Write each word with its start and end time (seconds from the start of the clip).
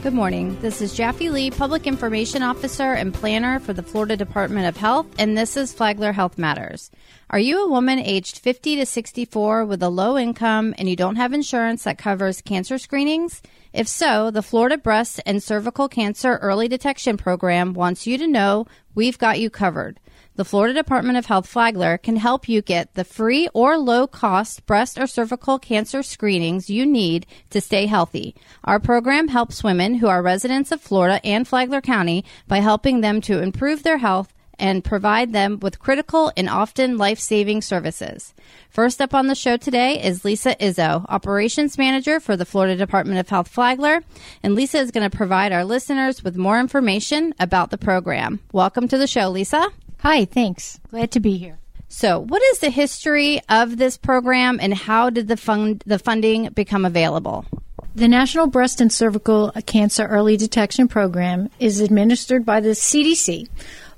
Good 0.00 0.14
morning. 0.14 0.56
This 0.60 0.80
is 0.80 0.94
Jaffe 0.94 1.28
Lee, 1.28 1.50
Public 1.50 1.84
Information 1.84 2.40
Officer 2.40 2.92
and 2.92 3.12
Planner 3.12 3.58
for 3.58 3.72
the 3.72 3.82
Florida 3.82 4.16
Department 4.16 4.68
of 4.68 4.76
Health, 4.76 5.08
and 5.18 5.36
this 5.36 5.56
is 5.56 5.74
Flagler 5.74 6.12
Health 6.12 6.38
Matters. 6.38 6.92
Are 7.30 7.38
you 7.38 7.64
a 7.64 7.68
woman 7.68 7.98
aged 7.98 8.38
50 8.38 8.76
to 8.76 8.86
64 8.86 9.64
with 9.64 9.82
a 9.82 9.88
low 9.88 10.16
income 10.16 10.72
and 10.78 10.88
you 10.88 10.94
don't 10.94 11.16
have 11.16 11.32
insurance 11.32 11.82
that 11.82 11.98
covers 11.98 12.40
cancer 12.40 12.78
screenings? 12.78 13.42
If 13.72 13.88
so, 13.88 14.30
the 14.30 14.40
Florida 14.40 14.78
Breast 14.78 15.20
and 15.26 15.42
Cervical 15.42 15.88
Cancer 15.88 16.36
Early 16.36 16.68
Detection 16.68 17.16
Program 17.16 17.74
wants 17.74 18.06
you 18.06 18.16
to 18.18 18.28
know 18.28 18.66
we've 18.94 19.18
got 19.18 19.40
you 19.40 19.50
covered. 19.50 19.98
The 20.38 20.44
Florida 20.44 20.72
Department 20.72 21.18
of 21.18 21.26
Health 21.26 21.48
Flagler 21.48 21.98
can 21.98 22.14
help 22.14 22.48
you 22.48 22.62
get 22.62 22.94
the 22.94 23.02
free 23.02 23.48
or 23.54 23.76
low 23.76 24.06
cost 24.06 24.64
breast 24.66 24.96
or 24.96 25.08
cervical 25.08 25.58
cancer 25.58 26.00
screenings 26.04 26.70
you 26.70 26.86
need 26.86 27.26
to 27.50 27.60
stay 27.60 27.86
healthy. 27.86 28.36
Our 28.62 28.78
program 28.78 29.26
helps 29.26 29.64
women 29.64 29.96
who 29.96 30.06
are 30.06 30.22
residents 30.22 30.70
of 30.70 30.80
Florida 30.80 31.20
and 31.26 31.48
Flagler 31.48 31.80
County 31.80 32.24
by 32.46 32.60
helping 32.60 33.00
them 33.00 33.20
to 33.22 33.42
improve 33.42 33.82
their 33.82 33.98
health 33.98 34.32
and 34.60 34.84
provide 34.84 35.32
them 35.32 35.58
with 35.58 35.80
critical 35.80 36.30
and 36.36 36.48
often 36.48 36.98
life 36.98 37.18
saving 37.18 37.62
services. 37.62 38.32
First 38.70 39.00
up 39.00 39.14
on 39.14 39.26
the 39.26 39.34
show 39.34 39.56
today 39.56 40.00
is 40.00 40.24
Lisa 40.24 40.54
Izzo, 40.60 41.04
Operations 41.08 41.76
Manager 41.76 42.20
for 42.20 42.36
the 42.36 42.46
Florida 42.46 42.76
Department 42.76 43.18
of 43.18 43.28
Health 43.28 43.48
Flagler. 43.48 44.04
And 44.44 44.54
Lisa 44.54 44.78
is 44.78 44.92
going 44.92 45.10
to 45.10 45.16
provide 45.16 45.50
our 45.50 45.64
listeners 45.64 46.22
with 46.22 46.36
more 46.36 46.60
information 46.60 47.34
about 47.40 47.72
the 47.72 47.78
program. 47.78 48.38
Welcome 48.52 48.86
to 48.86 48.98
the 48.98 49.08
show, 49.08 49.30
Lisa. 49.30 49.68
Hi, 50.00 50.24
thanks. 50.24 50.78
Glad 50.90 51.10
to 51.12 51.20
be 51.20 51.38
here. 51.38 51.58
So, 51.88 52.20
what 52.20 52.42
is 52.52 52.60
the 52.60 52.70
history 52.70 53.40
of 53.48 53.78
this 53.78 53.96
program 53.96 54.58
and 54.60 54.74
how 54.74 55.10
did 55.10 55.26
the 55.26 55.36
fund 55.36 55.82
the 55.86 55.98
funding 55.98 56.50
become 56.50 56.84
available? 56.84 57.46
The 57.94 58.06
National 58.06 58.46
Breast 58.46 58.80
and 58.80 58.92
Cervical 58.92 59.50
Cancer 59.66 60.06
Early 60.06 60.36
Detection 60.36 60.86
Program 60.86 61.50
is 61.58 61.80
administered 61.80 62.46
by 62.46 62.60
the 62.60 62.70
CDC. 62.70 63.48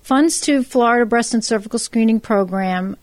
Funds 0.01 0.41
to 0.43 0.63
Florida 0.63 1.05
Breast 1.05 1.35
and 1.35 1.45
Cervical 1.45 1.79
Screening 1.79 2.21
Program 2.21 2.97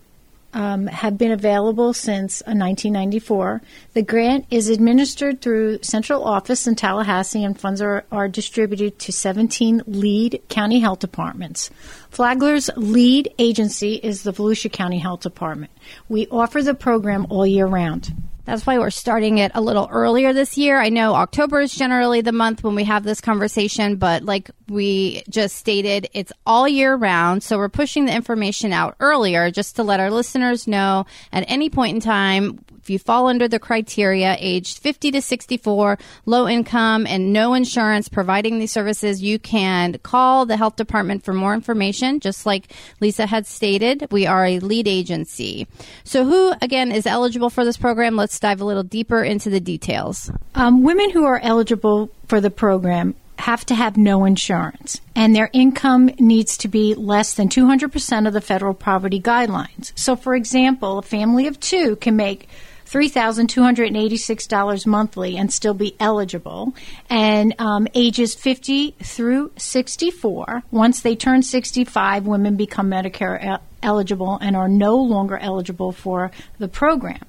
um, 0.58 0.88
have 0.88 1.20
been 1.20 1.32
available 1.32 1.94
since 1.94 2.42
1994. 2.42 3.62
Uh, 3.62 3.66
the 3.94 4.02
grant 4.02 4.48
is 4.50 4.70
administered 4.70 5.40
through 5.40 5.84
central 5.84 6.24
office 6.24 6.66
in 6.66 6.74
Tallahassee, 6.74 7.44
and 7.44 7.60
funds 7.60 7.80
are, 7.80 8.06
are 8.12 8.28
distributed 8.28 8.98
to 8.98 9.12
17 9.12 9.84
lead 9.86 10.42
county 10.50 10.80
health 10.80 10.98
departments. 10.98 11.70
Flagler's 12.12 12.72
lead 12.76 13.32
agency 13.38 13.94
is 13.96 14.24
the 14.24 14.34
Volusia 14.34 14.72
County 14.72 14.98
Health 14.98 15.22
Department. 15.22 15.72
We 16.10 16.28
offer 16.32 16.64
the 16.64 16.74
program 16.74 17.28
all 17.30 17.46
year 17.46 17.68
round. 17.68 18.12
That's 18.48 18.66
why 18.66 18.80
we're 18.80 18.92
starting 18.92 19.40
it 19.40 19.52
a 19.56 19.62
little 19.62 19.90
earlier 19.92 20.32
this 20.32 20.58
year. 20.58 20.80
I 20.80 20.88
know 20.88 21.16
October 21.16 21.60
is 21.60 21.76
generally 21.76 22.22
the 22.22 22.32
month 22.32 22.64
when 22.64 22.76
we 22.76 22.86
have 22.86 23.04
this 23.04 23.20
conversation, 23.20 23.98
but 23.98 24.24
like 24.24 24.50
we 24.70 25.22
just 25.30 25.58
stated, 25.58 26.08
it's 26.14 26.32
all 26.46 26.66
year 26.66 26.96
round. 26.96 27.44
So 27.44 27.58
we're 27.58 27.68
pushing 27.68 28.06
the 28.06 28.16
information 28.16 28.72
out 28.72 28.96
earlier 29.02 29.52
just 29.52 29.76
to 29.76 29.84
let 29.84 30.00
our 30.00 30.10
listeners 30.10 30.66
know 30.66 31.06
at 31.34 31.44
any 31.50 31.70
point 31.70 31.96
in 31.96 32.02
time 32.02 32.64
if 32.88 32.90
you 32.90 33.00
fall 33.00 33.28
under 33.28 33.50
the 33.50 33.60
criteria, 33.60 34.38
aged 34.40 34.78
50 34.78 35.12
to 35.12 35.22
64, 35.22 36.00
low 36.26 36.48
income, 36.48 37.06
and 37.06 37.34
no 37.34 37.54
insurance, 37.54 38.08
providing 38.08 38.60
these 38.60 38.72
services, 38.72 39.22
you 39.22 39.40
can 39.40 39.98
call 40.04 40.46
the 40.46 40.56
health 40.56 40.78
department 40.78 41.26
for 41.26 41.34
more 41.34 41.54
information. 41.54 42.22
Just 42.22 42.46
like 42.46 42.72
Lisa 43.02 43.26
had 43.26 43.46
stated, 43.46 44.08
we 44.10 44.26
are 44.26 44.46
a 44.46 44.60
lead 44.60 44.88
agency. 44.88 45.68
So, 46.06 46.24
who 46.24 46.54
again 46.62 46.94
is 46.94 47.06
eligible 47.06 47.50
for 47.50 47.66
this 47.66 47.76
program? 47.76 48.16
Let's 48.16 48.40
dive 48.40 48.62
a 48.62 48.66
little 48.66 48.84
deeper 48.84 49.22
into 49.22 49.50
the 49.50 49.60
details. 49.60 50.32
Um, 50.56 50.82
women 50.82 51.10
who 51.10 51.26
are 51.26 51.42
eligible 51.44 52.10
for 52.28 52.40
the 52.40 52.50
program 52.50 53.16
have 53.40 53.66
to 53.66 53.76
have 53.76 53.98
no 53.98 54.26
insurance, 54.26 55.00
and 55.16 55.36
their 55.36 55.50
income 55.54 56.08
needs 56.20 56.58
to 56.58 56.68
be 56.68 56.96
less 56.96 57.34
than 57.34 57.50
200% 57.50 58.28
of 58.28 58.34
the 58.34 58.42
federal 58.42 58.74
poverty 58.74 59.22
guidelines. 59.22 59.92
So, 59.96 60.16
for 60.16 60.36
example, 60.36 60.98
a 60.98 61.04
family 61.04 61.48
of 61.48 61.60
two 61.60 61.98
can 61.98 62.16
make 62.16 62.48
$3,286 62.90 64.86
monthly 64.86 65.38
and 65.38 65.52
still 65.52 65.74
be 65.74 65.96
eligible. 66.00 66.74
And 67.10 67.54
um, 67.60 67.88
ages 67.94 68.34
50 68.36 68.92
through 69.04 69.52
64, 69.58 70.64
once 70.72 71.02
they 71.02 71.16
turn 71.16 71.44
65, 71.44 72.26
women 72.26 72.56
become 72.56 72.90
Medicare 72.90 73.60
eligible 73.84 74.38
and 74.42 74.56
are 74.56 74.70
no 74.70 74.96
longer 74.96 75.38
eligible 75.38 75.92
for 75.92 76.32
the 76.60 76.68
program. 76.68 77.20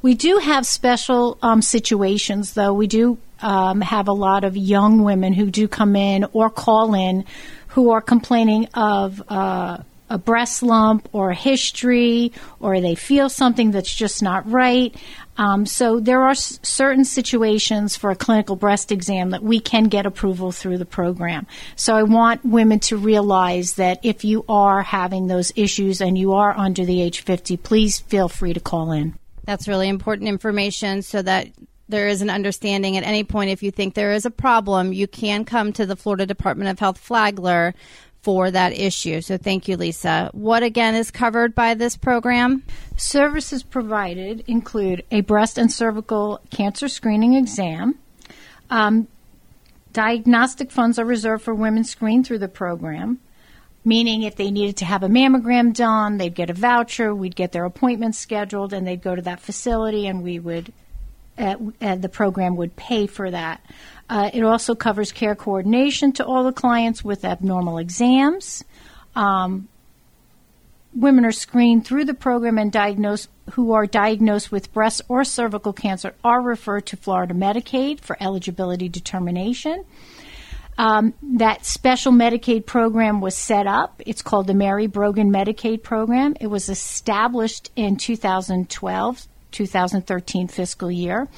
We 0.00 0.14
do 0.14 0.38
have 0.38 0.64
special 0.66 1.38
um, 1.42 1.60
situations, 1.60 2.54
though. 2.54 2.72
We 2.72 2.86
do 2.86 3.18
um, 3.40 3.80
have 3.80 4.08
a 4.08 4.12
lot 4.12 4.44
of 4.44 4.56
young 4.56 5.02
women 5.02 5.32
who 5.32 5.50
do 5.50 5.66
come 5.66 5.96
in 5.96 6.26
or 6.32 6.50
call 6.50 6.94
in 6.94 7.24
who 7.68 7.90
are 7.90 8.00
complaining 8.00 8.66
of 8.74 9.22
uh, 9.28 9.78
a 10.10 10.18
breast 10.18 10.62
lump 10.62 11.08
or 11.12 11.30
a 11.30 11.34
history 11.34 12.32
or 12.60 12.80
they 12.80 12.94
feel 12.94 13.28
something 13.28 13.70
that's 13.70 13.94
just 13.94 14.22
not 14.22 14.50
right. 14.50 14.94
Um, 15.36 15.66
so 15.66 16.00
there 16.00 16.22
are 16.22 16.30
s- 16.30 16.58
certain 16.62 17.04
situations 17.04 17.96
for 17.96 18.10
a 18.10 18.16
clinical 18.16 18.56
breast 18.56 18.90
exam 18.90 19.30
that 19.30 19.42
we 19.42 19.60
can 19.60 19.84
get 19.84 20.04
approval 20.04 20.50
through 20.50 20.78
the 20.78 20.84
program. 20.84 21.46
So 21.76 21.94
I 21.94 22.02
want 22.02 22.44
women 22.44 22.80
to 22.80 22.96
realize 22.96 23.74
that 23.74 24.00
if 24.02 24.24
you 24.24 24.44
are 24.48 24.82
having 24.82 25.28
those 25.28 25.52
issues 25.54 26.00
and 26.00 26.18
you 26.18 26.32
are 26.32 26.56
under 26.56 26.84
the 26.84 27.00
age 27.00 27.20
50, 27.20 27.56
please 27.58 28.00
feel 28.00 28.28
free 28.28 28.52
to 28.52 28.60
call 28.60 28.90
in. 28.90 29.14
That's 29.44 29.68
really 29.68 29.88
important 29.88 30.28
information 30.28 31.02
so 31.02 31.22
that 31.22 31.48
there 31.88 32.08
is 32.08 32.20
an 32.20 32.28
understanding 32.28 32.96
at 32.96 33.04
any 33.04 33.24
point 33.24 33.50
if 33.50 33.62
you 33.62 33.70
think 33.70 33.94
there 33.94 34.12
is 34.12 34.26
a 34.26 34.30
problem, 34.30 34.92
you 34.92 35.06
can 35.06 35.44
come 35.44 35.72
to 35.72 35.86
the 35.86 35.96
Florida 35.96 36.26
Department 36.26 36.68
of 36.68 36.78
Health 36.78 36.98
Flagler 36.98 37.74
for 38.22 38.50
that 38.50 38.72
issue. 38.72 39.20
So 39.20 39.36
thank 39.36 39.68
you, 39.68 39.76
Lisa. 39.76 40.30
What 40.32 40.62
again 40.62 40.94
is 40.94 41.10
covered 41.10 41.54
by 41.54 41.74
this 41.74 41.96
program? 41.96 42.64
Services 42.96 43.62
provided 43.62 44.44
include 44.46 45.04
a 45.10 45.20
breast 45.20 45.56
and 45.56 45.70
cervical 45.72 46.40
cancer 46.50 46.88
screening 46.88 47.34
exam. 47.34 47.98
Um, 48.70 49.08
diagnostic 49.92 50.70
funds 50.70 50.98
are 50.98 51.04
reserved 51.04 51.44
for 51.44 51.54
women 51.54 51.84
screened 51.84 52.26
through 52.26 52.38
the 52.38 52.48
program, 52.48 53.18
meaning 53.84 54.22
if 54.22 54.36
they 54.36 54.50
needed 54.50 54.76
to 54.78 54.84
have 54.84 55.02
a 55.02 55.08
mammogram 55.08 55.72
done, 55.72 56.18
they'd 56.18 56.34
get 56.34 56.50
a 56.50 56.54
voucher, 56.54 57.14
we'd 57.14 57.36
get 57.36 57.52
their 57.52 57.64
appointment 57.64 58.14
scheduled, 58.14 58.72
and 58.72 58.86
they'd 58.86 59.02
go 59.02 59.14
to 59.14 59.22
that 59.22 59.40
facility, 59.40 60.06
and 60.06 60.22
we 60.22 60.38
would, 60.38 60.72
the 61.38 62.10
program 62.12 62.56
would 62.56 62.76
pay 62.76 63.06
for 63.06 63.30
that. 63.30 63.60
Uh, 64.10 64.30
it 64.32 64.42
also 64.42 64.74
covers 64.74 65.12
care 65.12 65.34
coordination 65.34 66.12
to 66.12 66.24
all 66.24 66.44
the 66.44 66.52
clients 66.52 67.04
with 67.04 67.24
abnormal 67.24 67.78
exams. 67.78 68.64
Um, 69.14 69.68
women 70.94 71.24
are 71.24 71.32
screened 71.32 71.86
through 71.86 72.04
the 72.04 72.14
program 72.14 72.58
and 72.58 72.72
diagnosed 72.72 73.28
who 73.52 73.72
are 73.72 73.86
diagnosed 73.86 74.52
with 74.52 74.72
breast 74.72 75.02
or 75.08 75.24
cervical 75.24 75.72
cancer 75.72 76.14
are 76.22 76.40
referred 76.40 76.86
to 76.86 76.96
Florida 76.96 77.34
Medicaid 77.34 78.00
for 78.00 78.16
eligibility 78.20 78.88
determination. 78.88 79.84
Um, 80.76 81.14
that 81.22 81.66
special 81.66 82.12
Medicaid 82.12 82.64
program 82.64 83.20
was 83.20 83.36
set 83.36 83.66
up. 83.66 84.00
It's 84.06 84.22
called 84.22 84.46
the 84.46 84.54
Mary 84.54 84.86
Brogan 84.86 85.32
Medicaid 85.32 85.82
Program. 85.82 86.36
It 86.40 86.46
was 86.46 86.68
established 86.68 87.72
in 87.74 87.96
2012, 87.96 89.28
2013 89.52 90.48
fiscal 90.48 90.90
year. 90.90 91.28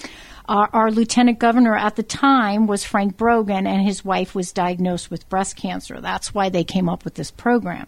Our, 0.48 0.68
our, 0.72 0.90
lieutenant 0.90 1.38
governor 1.38 1.76
at 1.76 1.94
the 1.94 2.02
time 2.02 2.66
was 2.66 2.82
Frank 2.82 3.16
Brogan, 3.16 3.66
and 3.66 3.86
his 3.86 4.04
wife 4.04 4.34
was 4.34 4.52
diagnosed 4.52 5.10
with 5.10 5.28
breast 5.28 5.54
cancer. 5.56 6.00
That's 6.00 6.34
why 6.34 6.48
they 6.48 6.64
came 6.64 6.88
up 6.88 7.04
with 7.04 7.14
this 7.14 7.30
program. 7.30 7.86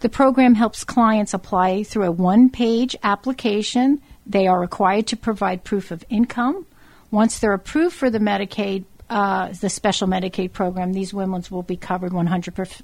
The 0.00 0.08
program 0.08 0.54
helps 0.54 0.82
clients 0.82 1.34
apply 1.34 1.82
through 1.82 2.04
a 2.04 2.10
one 2.10 2.48
page 2.48 2.96
application. 3.02 4.00
They 4.26 4.46
are 4.46 4.58
required 4.58 5.08
to 5.08 5.16
provide 5.16 5.62
proof 5.62 5.90
of 5.90 6.04
income. 6.08 6.66
Once 7.10 7.38
they're 7.38 7.52
approved 7.52 7.94
for 7.94 8.08
the 8.08 8.18
Medicaid, 8.18 8.84
uh, 9.10 9.52
the 9.60 9.68
special 9.68 10.08
Medicaid 10.08 10.52
program, 10.52 10.94
these 10.94 11.12
women 11.12 11.42
will 11.50 11.62
be 11.62 11.76
covered 11.76 12.12
100% 12.12 12.82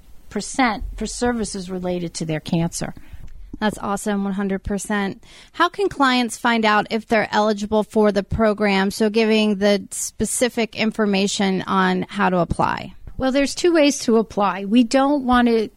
for 0.97 1.07
services 1.07 1.71
related 1.71 2.13
to 2.15 2.27
their 2.27 2.41
cancer. 2.41 2.93
That's 3.61 3.79
awesome, 3.79 4.25
100%. 4.25 5.21
How 5.53 5.69
can 5.69 5.89
clients 5.89 6.37
find 6.37 6.65
out 6.65 6.87
if 6.91 7.07
they're 7.07 7.29
eligible 7.33 7.85
for 7.85 8.13
the 8.13 8.23
program? 8.23 8.91
So, 8.91 9.09
giving 9.09 9.57
the 9.57 9.87
specific 9.91 10.77
information 10.77 11.63
on 11.63 12.03
how 12.03 12.29
to 12.29 12.39
apply. 12.39 12.95
Well, 13.17 13.33
there's 13.33 13.55
two 13.55 13.73
ways 13.73 13.99
to 14.01 14.19
apply. 14.19 14.67
We 14.67 14.85
don't 14.85 15.25
want 15.25 15.49
to 15.49 15.71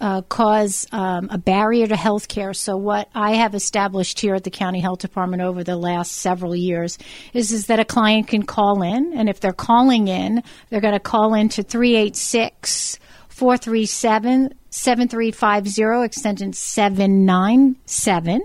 uh, 0.00 0.22
cause 0.22 0.86
um, 0.92 1.28
a 1.30 1.36
barrier 1.36 1.86
to 1.86 1.96
health 1.96 2.28
care. 2.28 2.54
So, 2.54 2.76
what 2.76 3.10
I 3.14 3.32
have 3.32 3.54
established 3.54 4.18
here 4.18 4.34
at 4.34 4.44
the 4.44 4.50
County 4.50 4.80
Health 4.80 5.00
Department 5.00 5.42
over 5.42 5.62
the 5.62 5.76
last 5.76 6.12
several 6.12 6.56
years 6.56 6.96
is, 7.34 7.52
is 7.52 7.66
that 7.66 7.80
a 7.80 7.84
client 7.84 8.28
can 8.28 8.44
call 8.44 8.82
in, 8.82 9.12
and 9.14 9.28
if 9.28 9.40
they're 9.40 9.52
calling 9.52 10.08
in, 10.08 10.42
they're 10.70 10.80
going 10.80 10.94
to 10.94 11.00
call 11.00 11.34
in 11.34 11.50
to 11.50 11.62
386 11.62 12.98
437 13.40 14.52
7350, 14.68 16.04
extension 16.04 16.52
797. 16.52 18.42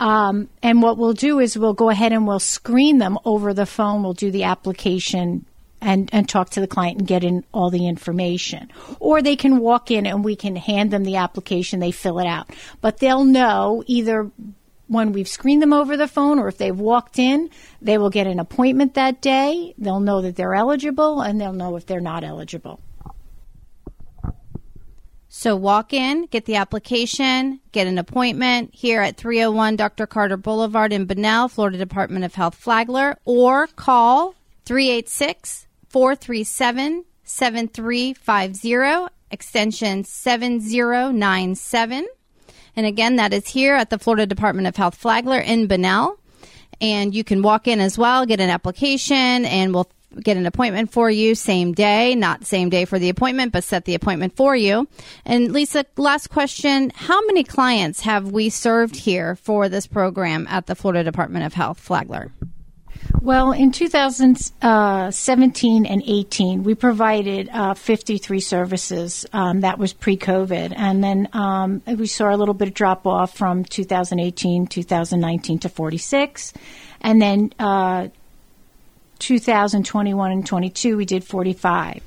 Um, 0.00 0.50
and 0.62 0.82
what 0.82 0.98
we'll 0.98 1.14
do 1.14 1.40
is 1.40 1.56
we'll 1.56 1.72
go 1.72 1.88
ahead 1.88 2.12
and 2.12 2.26
we'll 2.26 2.38
screen 2.38 2.98
them 2.98 3.18
over 3.24 3.54
the 3.54 3.64
phone. 3.64 4.02
We'll 4.02 4.12
do 4.12 4.30
the 4.30 4.44
application 4.44 5.46
and, 5.80 6.10
and 6.12 6.28
talk 6.28 6.50
to 6.50 6.60
the 6.60 6.66
client 6.66 6.98
and 6.98 7.08
get 7.08 7.24
in 7.24 7.42
all 7.54 7.70
the 7.70 7.88
information. 7.88 8.70
Or 9.00 9.22
they 9.22 9.34
can 9.34 9.60
walk 9.60 9.90
in 9.90 10.04
and 10.04 10.22
we 10.22 10.36
can 10.36 10.56
hand 10.56 10.90
them 10.90 11.04
the 11.04 11.16
application, 11.16 11.80
they 11.80 11.90
fill 11.90 12.18
it 12.18 12.26
out. 12.26 12.50
But 12.82 12.98
they'll 12.98 13.24
know 13.24 13.82
either 13.86 14.30
when 14.88 15.12
we've 15.12 15.26
screened 15.26 15.62
them 15.62 15.72
over 15.72 15.96
the 15.96 16.06
phone 16.06 16.38
or 16.38 16.48
if 16.48 16.58
they've 16.58 16.78
walked 16.78 17.18
in, 17.18 17.48
they 17.80 17.96
will 17.96 18.10
get 18.10 18.26
an 18.26 18.40
appointment 18.40 18.92
that 18.92 19.22
day. 19.22 19.72
They'll 19.78 20.00
know 20.00 20.20
that 20.20 20.36
they're 20.36 20.54
eligible 20.54 21.22
and 21.22 21.40
they'll 21.40 21.54
know 21.54 21.76
if 21.76 21.86
they're 21.86 21.98
not 21.98 22.24
eligible. 22.24 22.82
So 25.28 25.56
walk 25.56 25.92
in, 25.92 26.26
get 26.26 26.46
the 26.46 26.56
application, 26.56 27.60
get 27.72 27.86
an 27.86 27.98
appointment 27.98 28.74
here 28.74 29.02
at 29.02 29.18
301 29.18 29.76
Dr. 29.76 30.06
Carter 30.06 30.38
Boulevard 30.38 30.92
in 30.92 31.04
Bunnell, 31.04 31.48
Florida 31.48 31.76
Department 31.76 32.24
of 32.24 32.34
Health 32.34 32.54
Flagler, 32.54 33.18
or 33.26 33.66
call 33.66 34.34
386 34.64 35.66
437 35.88 37.04
7350, 37.24 39.14
extension 39.30 40.02
7097. 40.02 42.06
And 42.74 42.86
again, 42.86 43.16
that 43.16 43.34
is 43.34 43.48
here 43.48 43.74
at 43.74 43.90
the 43.90 43.98
Florida 43.98 44.24
Department 44.24 44.66
of 44.66 44.76
Health 44.76 44.94
Flagler 44.94 45.40
in 45.40 45.66
Bunnell. 45.66 46.18
And 46.80 47.14
you 47.14 47.24
can 47.24 47.42
walk 47.42 47.68
in 47.68 47.80
as 47.80 47.98
well, 47.98 48.24
get 48.24 48.40
an 48.40 48.50
application, 48.50 49.44
and 49.44 49.74
we'll 49.74 49.90
get 50.22 50.36
an 50.36 50.46
appointment 50.46 50.92
for 50.92 51.10
you 51.10 51.34
same 51.34 51.72
day, 51.72 52.14
not 52.14 52.44
same 52.44 52.70
day 52.70 52.84
for 52.84 52.98
the 52.98 53.08
appointment, 53.08 53.52
but 53.52 53.64
set 53.64 53.84
the 53.84 53.94
appointment 53.94 54.36
for 54.36 54.56
you. 54.56 54.88
And 55.24 55.52
Lisa, 55.52 55.84
last 55.96 56.28
question. 56.28 56.90
How 56.94 57.24
many 57.26 57.44
clients 57.44 58.00
have 58.00 58.32
we 58.32 58.50
served 58.50 58.96
here 58.96 59.36
for 59.36 59.68
this 59.68 59.86
program 59.86 60.46
at 60.48 60.66
the 60.66 60.74
Florida 60.74 61.04
Department 61.04 61.44
of 61.44 61.54
Health, 61.54 61.78
Flagler? 61.78 62.32
Well, 63.20 63.52
in 63.52 63.72
2017 63.72 65.86
and 65.86 66.02
18, 66.06 66.62
we 66.62 66.74
provided 66.74 67.48
uh, 67.52 67.74
53 67.74 68.40
services. 68.40 69.26
Um, 69.32 69.60
that 69.60 69.78
was 69.78 69.92
pre-COVID, 69.92 70.72
and 70.76 71.02
then 71.02 71.28
um, 71.32 71.82
we 71.86 72.06
saw 72.06 72.34
a 72.34 72.36
little 72.36 72.54
bit 72.54 72.68
of 72.68 72.74
drop 72.74 73.06
off 73.06 73.36
from 73.36 73.64
2018, 73.64 74.68
2019 74.68 75.58
to 75.60 75.68
46, 75.68 76.52
and 77.00 77.20
then 77.20 77.52
uh, 77.58 78.08
2021 79.18 80.30
and 80.30 80.46
22, 80.46 80.96
we 80.96 81.04
did 81.04 81.24
45 81.24 82.02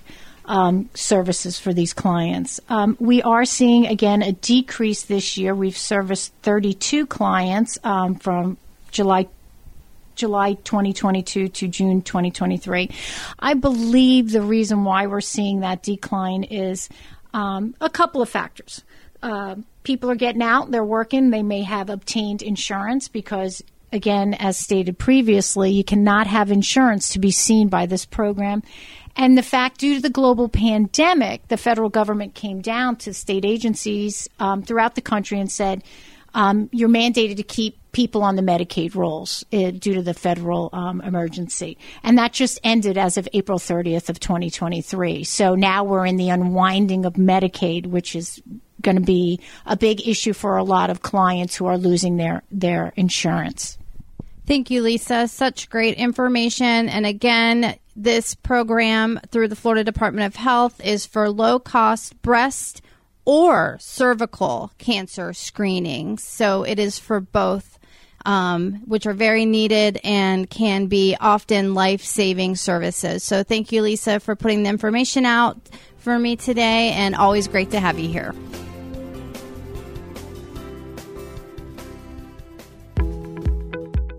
um, 0.45 0.89
services 0.93 1.59
for 1.59 1.73
these 1.73 1.93
clients. 1.93 2.59
Um, 2.69 2.97
we 2.99 3.21
are 3.21 3.45
seeing, 3.45 3.87
again, 3.87 4.21
a 4.21 4.31
decrease 4.31 5.03
this 5.03 5.37
year. 5.37 5.55
We've 5.55 5.77
serviced 5.77 6.33
32 6.41 7.05
clients 7.07 7.77
um, 7.83 8.15
from 8.15 8.57
July 8.91 9.27
July 10.15 10.53
2022 10.53 11.47
to 11.47 11.67
June 11.67 12.01
2023. 12.01 12.91
I 13.39 13.53
believe 13.53 14.31
the 14.31 14.41
reason 14.41 14.83
why 14.83 15.07
we're 15.07 15.21
seeing 15.21 15.61
that 15.61 15.81
decline 15.83 16.43
is 16.43 16.89
um, 17.33 17.73
a 17.81 17.89
couple 17.89 18.21
of 18.21 18.29
factors. 18.29 18.83
Uh, 19.23 19.55
people 19.83 20.11
are 20.11 20.15
getting 20.15 20.41
out, 20.41 20.69
they're 20.69 20.83
working, 20.83 21.29
they 21.29 21.43
may 21.43 21.63
have 21.63 21.89
obtained 21.89 22.41
insurance 22.41 23.07
because 23.07 23.63
again, 23.91 24.33
as 24.35 24.57
stated 24.57 24.97
previously, 24.97 25.71
you 25.71 25.83
cannot 25.83 26.27
have 26.27 26.51
insurance 26.51 27.09
to 27.09 27.19
be 27.19 27.31
seen 27.31 27.67
by 27.67 27.85
this 27.85 28.05
program. 28.05 28.63
And 29.15 29.37
the 29.37 29.43
fact, 29.43 29.79
due 29.79 29.95
to 29.95 30.01
the 30.01 30.09
global 30.09 30.47
pandemic, 30.47 31.47
the 31.49 31.57
federal 31.57 31.89
government 31.89 32.33
came 32.33 32.61
down 32.61 32.95
to 32.97 33.13
state 33.13 33.45
agencies 33.45 34.29
um, 34.39 34.63
throughout 34.63 34.95
the 34.95 35.01
country 35.01 35.39
and 35.39 35.51
said, 35.51 35.83
um, 36.33 36.69
you're 36.71 36.89
mandated 36.89 37.37
to 37.37 37.43
keep 37.43 37.77
people 37.91 38.23
on 38.23 38.37
the 38.37 38.41
Medicaid 38.41 38.95
rolls 38.95 39.43
uh, 39.51 39.71
due 39.71 39.95
to 39.95 40.01
the 40.01 40.13
federal 40.13 40.69
um, 40.71 41.01
emergency. 41.01 41.77
And 42.03 42.17
that 42.17 42.31
just 42.31 42.59
ended 42.63 42.97
as 42.97 43.17
of 43.17 43.27
April 43.33 43.59
30th 43.59 44.09
of 44.09 44.19
2023. 44.19 45.25
So 45.25 45.55
now 45.55 45.83
we're 45.83 46.05
in 46.05 46.15
the 46.15 46.29
unwinding 46.29 47.05
of 47.05 47.13
Medicaid, 47.13 47.87
which 47.87 48.15
is 48.15 48.41
going 48.81 48.95
to 48.95 49.01
be 49.01 49.39
a 49.65 49.75
big 49.75 50.07
issue 50.07 50.33
for 50.33 50.57
a 50.57 50.63
lot 50.63 50.89
of 50.89 51.01
clients 51.01 51.55
who 51.55 51.65
are 51.65 51.77
losing 51.77 52.17
their, 52.17 52.43
their 52.49 52.93
insurance. 52.95 53.77
Thank 54.51 54.69
you, 54.69 54.81
Lisa. 54.81 55.29
Such 55.29 55.69
great 55.69 55.95
information. 55.95 56.89
And 56.89 57.05
again, 57.05 57.79
this 57.95 58.35
program 58.35 59.17
through 59.31 59.47
the 59.47 59.55
Florida 59.55 59.85
Department 59.85 60.25
of 60.25 60.35
Health 60.35 60.83
is 60.83 61.05
for 61.05 61.29
low 61.29 61.57
cost 61.57 62.21
breast 62.21 62.81
or 63.23 63.77
cervical 63.79 64.73
cancer 64.77 65.31
screenings. 65.31 66.25
So 66.25 66.63
it 66.63 66.79
is 66.79 66.99
for 66.99 67.21
both, 67.21 67.79
um, 68.25 68.81
which 68.87 69.05
are 69.05 69.13
very 69.13 69.45
needed 69.45 70.01
and 70.03 70.49
can 70.49 70.87
be 70.87 71.15
often 71.17 71.73
life 71.73 72.03
saving 72.03 72.57
services. 72.57 73.23
So 73.23 73.43
thank 73.43 73.71
you, 73.71 73.81
Lisa, 73.81 74.19
for 74.19 74.35
putting 74.35 74.63
the 74.63 74.69
information 74.69 75.25
out 75.25 75.61
for 75.95 76.19
me 76.19 76.35
today, 76.35 76.91
and 76.91 77.15
always 77.15 77.47
great 77.47 77.71
to 77.71 77.79
have 77.79 77.97
you 77.97 78.09
here. 78.09 78.33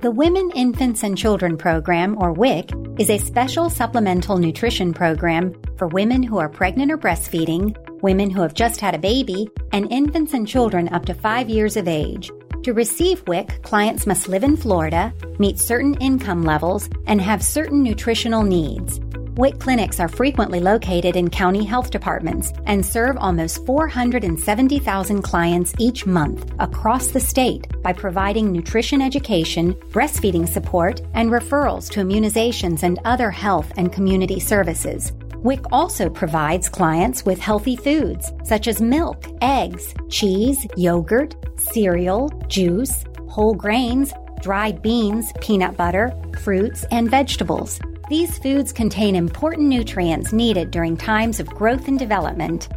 The 0.03 0.11
Women, 0.11 0.51
Infants, 0.57 1.05
and 1.05 1.17
Children 1.17 1.57
Program, 1.57 2.21
or 2.21 2.33
WIC, 2.33 2.73
is 2.99 3.09
a 3.09 3.19
special 3.19 3.71
supplemental 3.71 4.37
nutrition 4.37 4.93
program 4.93 5.55
for 5.77 5.87
women 5.87 6.25
who 6.25 6.39
are 6.39 6.49
pregnant 6.49 6.91
or 6.91 6.99
breastfeeding, 6.99 7.77
women 8.03 8.29
who 8.29 8.43
have 8.43 8.53
just 8.53 8.81
had 8.81 8.97
a 8.97 8.99
baby, 8.99 9.49
and 9.71 9.93
infants 9.93 10.35
and 10.35 10.49
children 10.49 10.89
up 10.89 11.05
to 11.05 11.15
five 11.15 11.49
years 11.49 11.77
of 11.77 11.87
age. 11.87 12.33
To 12.65 12.73
receive 12.73 13.23
WIC, 13.29 13.63
clients 13.63 14.05
must 14.05 14.29
live 14.29 14.43
in 14.43 14.57
Florida, 14.57 15.15
meet 15.39 15.61
certain 15.61 15.95
income 16.01 16.43
levels, 16.43 16.91
and 17.07 17.21
have 17.21 17.41
certain 17.41 17.81
nutritional 17.81 18.43
needs. 18.43 18.99
WIC 19.35 19.61
clinics 19.61 19.99
are 19.99 20.09
frequently 20.09 20.61
located 20.61 21.17
in 21.17 21.31
county 21.31 21.65
health 21.65 21.91
departments 21.91 22.53
and 22.67 22.85
serve 22.85 23.17
almost 23.17 23.65
470,000 23.65 25.23
clients 25.23 25.73
each 25.79 26.05
month 26.05 26.53
across 26.59 27.07
the 27.07 27.21
state 27.21 27.67
by 27.83 27.95
providing 27.95 28.53
nutrition 28.53 29.01
education, 29.01 29.73
breastfeeding 29.89 30.47
support, 30.47 31.01
and 31.15 31.31
referrals 31.31 31.89
to 31.89 32.01
immunizations 32.01 32.83
and 32.83 32.99
other 33.07 33.31
health 33.31 33.73
and 33.79 33.91
community 33.91 34.39
services. 34.39 35.13
WIC 35.37 35.65
also 35.73 36.11
provides 36.11 36.69
clients 36.69 37.25
with 37.25 37.41
healthy 37.41 37.75
foods 37.75 38.31
such 38.45 38.69
as 38.69 38.83
milk, 38.83 39.25
eggs, 39.41 39.95
cheese, 40.11 40.67
yogurt, 40.77 41.35
cereal, 41.59 42.29
juice, 42.49 43.03
whole 43.31 43.55
grains, 43.55 44.13
dried 44.43 44.83
beans, 44.83 45.33
peanut 45.41 45.75
butter, 45.75 46.13
fruits, 46.39 46.85
and 46.91 47.11
vegetables. 47.11 47.81
These 48.13 48.39
foods 48.41 48.75
contain 48.75 49.17
important 49.17 49.69
nutrients 49.69 50.35
needed 50.35 50.71
during 50.71 50.99
times 50.99 51.41
of 51.41 51.49
growth 51.49 51.89
and 51.89 51.99
development. 51.99 52.69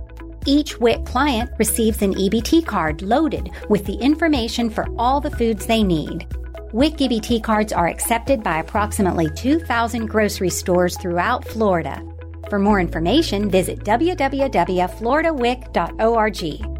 Each 0.46 0.80
WIC 0.80 1.04
client 1.04 1.52
receives 1.58 2.02
an 2.02 2.14
EBT 2.14 2.66
card 2.66 3.02
loaded 3.02 3.50
with 3.68 3.84
the 3.84 3.96
information 3.96 4.70
for 4.70 4.88
all 4.98 5.20
the 5.20 5.32
foods 5.32 5.66
they 5.66 5.84
need. 5.84 6.26
WIC 6.72 6.94
EBT 6.94 7.44
cards 7.44 7.74
are 7.74 7.88
accepted 7.88 8.44
by 8.44 8.60
approximately 8.60 9.30
2,000 9.32 10.06
grocery 10.06 10.50
stores 10.50 10.98
throughout 10.98 11.46
Florida. 11.46 12.02
For 12.50 12.58
more 12.58 12.80
information, 12.80 13.52
visit 13.52 13.80
www.floridawic.org. 13.80 16.76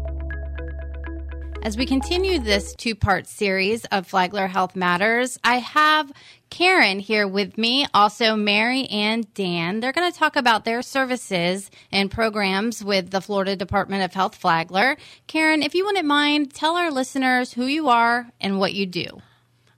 As 1.66 1.76
we 1.76 1.84
continue 1.84 2.38
this 2.38 2.76
two 2.76 2.94
part 2.94 3.26
series 3.26 3.84
of 3.86 4.06
Flagler 4.06 4.46
Health 4.46 4.76
Matters, 4.76 5.36
I 5.42 5.56
have 5.56 6.12
Karen 6.50 6.98
here 7.00 7.26
with 7.26 7.58
me, 7.58 7.86
also 7.92 8.36
Mary 8.36 8.86
and 8.86 9.32
Dan. 9.34 9.80
They're 9.80 9.92
going 9.92 10.10
to 10.10 10.18
talk 10.18 10.36
about 10.36 10.64
their 10.64 10.80
services 10.80 11.70
and 11.90 12.10
programs 12.10 12.82
with 12.82 13.10
the 13.10 13.20
Florida 13.20 13.56
Department 13.56 14.04
of 14.04 14.14
Health 14.14 14.36
Flagler. 14.36 14.96
Karen, 15.26 15.62
if 15.62 15.74
you 15.74 15.84
wouldn't 15.84 16.06
mind, 16.06 16.54
tell 16.54 16.76
our 16.76 16.90
listeners 16.90 17.52
who 17.52 17.66
you 17.66 17.88
are 17.88 18.30
and 18.40 18.58
what 18.58 18.74
you 18.74 18.86
do. 18.86 19.20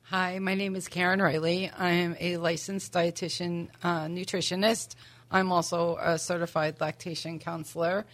Hi, 0.05 0.39
my 0.39 0.55
name 0.55 0.77
is 0.77 0.89
Karen 0.89 1.21
Riley. 1.21 1.71
I 1.77 1.91
am 1.91 2.17
a 2.21 2.37
licensed 2.37 2.93
dietitian 2.93 3.69
uh, 3.83 4.07
nutritionist. 4.07 4.95
I'm 5.31 5.53
also 5.53 5.97
a 6.01 6.19
certified 6.19 6.81
lactation 6.81 7.39
counselor, 7.39 8.07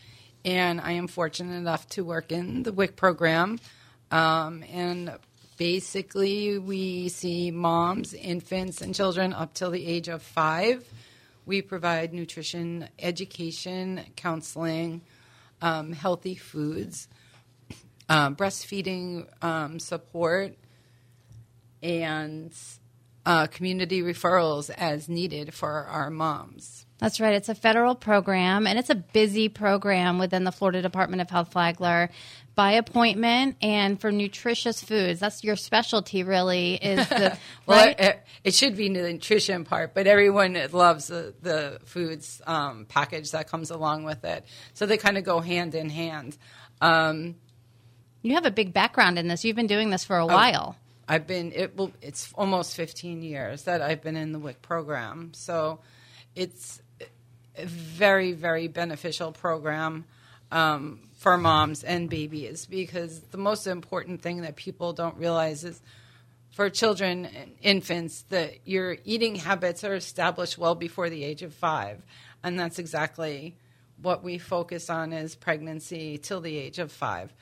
and 0.45 0.81
I 0.81 0.93
am 0.93 1.07
fortunate 1.07 1.55
enough 1.55 1.89
to 1.91 2.05
work 2.05 2.33
in 2.33 2.63
the 2.63 2.73
WIC 2.73 2.97
program. 2.97 3.59
Um, 4.11 4.65
and 4.73 5.13
basically, 5.57 6.59
we 6.59 7.09
see 7.09 7.51
moms, 7.51 8.15
infants, 8.15 8.81
and 8.81 8.95
children 8.95 9.33
up 9.33 9.55
till 9.55 9.71
the 9.71 9.87
age 9.87 10.09
of 10.09 10.23
five. 10.23 10.85
We 11.47 11.63
provide 11.63 12.13
nutrition 12.13 12.89
education, 12.99 14.01
counseling, 14.17 15.03
um, 15.61 15.93
healthy 15.93 16.35
foods, 16.35 17.09
um, 18.09 18.37
breastfeeding 18.37 19.27
um, 19.43 19.79
support, 19.79 20.55
and 21.83 22.53
uh, 23.27 23.47
community 23.47 24.03
referrals 24.03 24.71
as 24.71 25.09
needed 25.09 25.55
for 25.55 25.71
our 25.71 26.11
moms. 26.11 26.84
That's 26.99 27.21
right. 27.21 27.35
It's 27.35 27.49
a 27.49 27.55
federal 27.55 27.95
program 27.95 28.67
and 28.67 28.79
it's 28.79 28.91
a 28.91 28.95
busy 28.95 29.49
program 29.49 30.19
within 30.19 30.45
the 30.45 30.53
Florida 30.53 30.81
Department 30.81 31.21
of 31.21 31.29
Health 31.29 31.53
Flagler 31.53 32.09
by 32.55 32.73
appointment 32.73 33.57
and 33.61 34.01
for 34.01 34.13
nutritious 34.13 34.83
foods. 34.83 35.19
That's 35.21 35.43
your 35.43 35.57
specialty, 35.57 36.23
really. 36.23 36.75
Is 36.75 37.09
the 37.09 37.37
well, 37.67 37.87
right? 37.87 37.99
it, 37.99 38.23
it, 38.45 38.55
should 38.55 38.77
be 38.77 38.89
the 38.89 39.13
nutrition 39.13 39.65
part, 39.65 39.93
but 39.93 40.07
everyone 40.07 40.57
loves 40.73 41.09
the, 41.09 41.35
the 41.43 41.81
foods 41.85 42.41
um, 42.47 42.87
package 42.89 43.33
that 43.33 43.49
comes 43.49 43.71
along 43.71 44.05
with 44.05 44.25
it. 44.25 44.45
So 44.75 44.87
they 44.87 44.97
kind 44.97 45.19
of 45.19 45.25
go 45.25 45.41
hand 45.41 45.75
in 45.75 45.91
hand. 45.91 46.37
Um, 46.81 47.35
you 48.23 48.35
have 48.35 48.47
a 48.47 48.51
big 48.51 48.73
background 48.73 49.19
in 49.19 49.29
this. 49.29 49.45
You've 49.45 49.57
been 49.57 49.67
doing 49.67 49.91
this 49.91 50.05
for 50.05 50.17
a 50.17 50.25
oh, 50.25 50.29
while. 50.29 50.77
I've 51.07 51.27
been 51.27 51.53
it 51.53 51.77
will 51.77 51.93
it's 52.01 52.33
almost 52.35 52.75
15 52.77 53.23
years 53.23 53.65
that 53.65 53.83
I've 53.83 54.01
been 54.01 54.17
in 54.17 54.33
the 54.33 54.39
WIC 54.39 54.63
program. 54.63 55.33
So 55.35 55.81
it's 56.35 56.81
very 57.65 58.33
very 58.33 58.69
beneficial 58.69 59.33
program 59.33 60.05
um, 60.51 61.01
for 61.19 61.37
moms 61.37 61.83
and 61.83 62.11
babies 62.11 62.67
because 62.67 63.21
the 63.31 63.39
most 63.39 63.67
important 63.67 64.23
thing 64.23 64.43
that 64.43 64.57
people 64.57 64.93
don't 64.93 65.17
realize 65.17 65.65
is 65.65 65.81
for 66.55 66.71
children 66.71 67.27
and 67.27 67.53
infants 67.63 68.23
that 68.29 68.67
your 68.67 68.97
eating 69.05 69.35
habits 69.35 69.83
are 69.83 69.95
established 69.95 70.57
well 70.57 70.77
before 70.77 71.11
the 71.11 71.25
age 71.25 71.43
of 71.43 71.53
five. 71.53 72.01
And 72.45 72.61
that's 72.61 72.79
exactly 72.79 73.57
what 74.01 74.23
we 74.23 74.39
focus 74.39 74.89
on 74.89 75.13
is 75.13 75.35
pregnancy 75.35 76.19
till 76.19 76.41
the 76.41 76.57
age 76.57 76.79
of 76.79 76.93
five. 76.93 77.33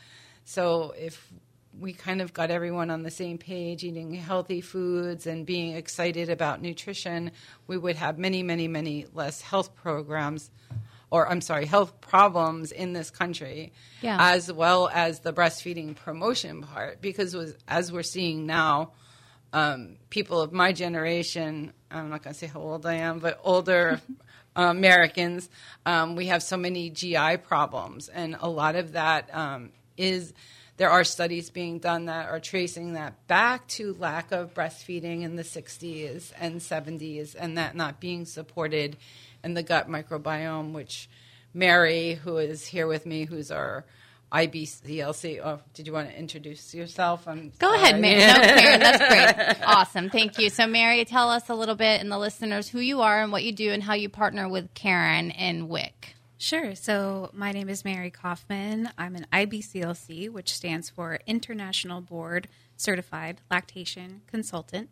So 0.45 0.95
if 0.99 1.31
we 1.79 1.93
kind 1.93 2.21
of 2.21 2.33
got 2.33 2.51
everyone 2.51 2.91
on 2.91 3.03
the 3.03 3.11
same 3.11 3.39
page, 3.39 3.83
eating 3.85 4.13
healthy 4.15 4.61
foods 4.61 5.27
and 5.27 5.47
being 5.47 5.75
excited 5.75 6.29
about 6.29 6.61
nutrition, 6.61 7.31
we 7.67 7.79
would 7.79 7.97
have 7.97 8.19
many, 8.19 8.43
many, 8.43 8.69
many 8.69 9.07
less 9.15 9.41
health 9.41 9.75
programs, 9.75 10.51
or 11.11 11.29
I'm 11.29 11.41
sorry, 11.41 11.67
health 11.67 12.01
problems 12.01 12.73
in 12.73 12.93
this 12.93 13.11
country, 13.11 13.73
yeah. 14.03 14.19
as 14.21 14.53
well 14.53 14.91
as 14.93 15.21
the 15.21 15.33
breastfeeding 15.33 15.97
promotion 15.97 16.63
part. 16.63 17.01
Because 17.01 17.35
was, 17.35 17.57
as 17.67 17.91
we're 17.91 18.03
seeing 18.03 18.47
now, 18.47 18.93
um, 19.53 19.97
people 20.11 20.41
of 20.41 20.53
my 20.53 20.73
generation, 20.73 21.73
I'm 21.91 22.11
not 22.11 22.23
going 22.23 22.35
to 22.35 22.39
say 22.39 22.47
how 22.47 22.61
old 22.61 22.87
I 22.87 22.95
am, 22.95 23.19
but 23.19 23.41
older. 23.43 24.01
Americans, 24.55 25.49
um, 25.87 26.15
we 26.15 26.27
have 26.27 26.43
so 26.43 26.59
many 26.59 26.91
GI 26.91 27.39
problems, 27.39 28.11
and 28.11 28.37
a 28.39 28.51
lot 28.51 28.77
of 28.77 28.93
that 28.93 29.35
um, 29.35 29.71
is 29.97 30.35
there 30.83 30.91
are 30.91 31.05
studies 31.05 31.49
being 31.49 31.79
done 31.79 32.07
that 32.07 32.29
are 32.29 32.41
tracing 32.41 32.95
that 32.95 33.29
back 33.29 33.69
to 33.69 33.95
lack 34.01 34.33
of 34.33 34.53
breastfeeding 34.53 35.23
in 35.23 35.37
the 35.37 35.45
60s 35.45 36.33
and 36.41 36.59
70s 36.59 37.37
and 37.39 37.57
that 37.57 37.77
not 37.77 38.01
being 38.01 38.25
supported 38.25 38.97
in 39.45 39.55
the 39.55 39.63
gut 39.63 39.89
microbiome, 39.89 40.73
which 40.73 41.09
Mary, 41.55 42.15
who 42.15 42.37
is 42.39 42.67
here 42.67 42.89
with 42.89 43.07
me, 43.07 43.27
who's 43.27 43.53
our 43.53 43.85
IBCLC. 44.33 45.41
Oh, 45.45 45.61
did 45.73 45.87
you 45.87 45.93
want 45.93 46.11
to 46.11 46.19
introduce 46.19 46.75
yourself? 46.75 47.29
I'm 47.29 47.53
Go 47.61 47.69
sorry. 47.69 47.79
ahead, 47.79 48.01
Mary. 48.01 48.19
no, 48.27 48.61
Karen, 48.61 48.81
that's 48.81 48.99
great. 49.55 49.65
Awesome. 49.65 50.11
Thank 50.11 50.41
you. 50.41 50.51
So, 50.51 50.67
Mary, 50.67 51.05
tell 51.05 51.31
us 51.31 51.49
a 51.49 51.55
little 51.55 51.77
bit 51.77 52.01
and 52.01 52.11
the 52.11 52.19
listeners 52.19 52.69
who 52.69 52.81
you 52.81 53.03
are 53.03 53.23
and 53.23 53.31
what 53.31 53.45
you 53.45 53.53
do 53.53 53.71
and 53.71 53.85
how 53.85 53.95
you 53.95 54.09
partner 54.09 54.49
with 54.49 54.75
Karen 54.75 55.31
and 55.31 55.69
WIC. 55.69 56.17
Sure. 56.43 56.75
So, 56.75 57.31
my 57.33 57.53
name 57.53 57.69
is 57.69 57.85
Mary 57.85 58.11
Kaufman. 58.11 58.91
I'm 58.99 59.15
an 59.15 59.29
IBCLC, 59.33 60.29
which 60.29 60.53
stands 60.53 60.91
for 60.91 61.21
International 61.25 62.01
Board 62.01 62.49
Certified 62.77 63.41
Lactation 63.49 64.23
Consultant. 64.27 64.91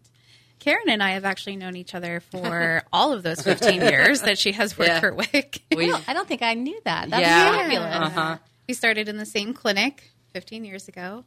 Karen 0.60 0.88
and 0.88 1.02
I 1.02 1.10
have 1.10 1.24
actually 1.24 1.56
known 1.56 1.74
each 1.74 1.92
other 1.92 2.20
for 2.20 2.84
all 2.92 3.10
of 3.10 3.24
those 3.24 3.42
15 3.42 3.80
years 3.80 4.20
that 4.20 4.38
she 4.38 4.52
has 4.52 4.78
worked 4.78 4.90
yeah. 4.90 5.00
for 5.00 5.12
WIC. 5.12 5.62
We, 5.74 5.92
I 6.06 6.12
don't 6.12 6.28
think 6.28 6.42
I 6.42 6.54
knew 6.54 6.80
that. 6.84 7.10
That's 7.10 7.20
yeah. 7.20 7.50
fabulous. 7.50 7.96
Uh-huh. 7.96 8.38
We 8.68 8.74
started 8.74 9.08
in 9.08 9.16
the 9.16 9.26
same 9.26 9.52
clinic 9.52 10.12
15 10.34 10.64
years 10.64 10.86
ago. 10.86 11.24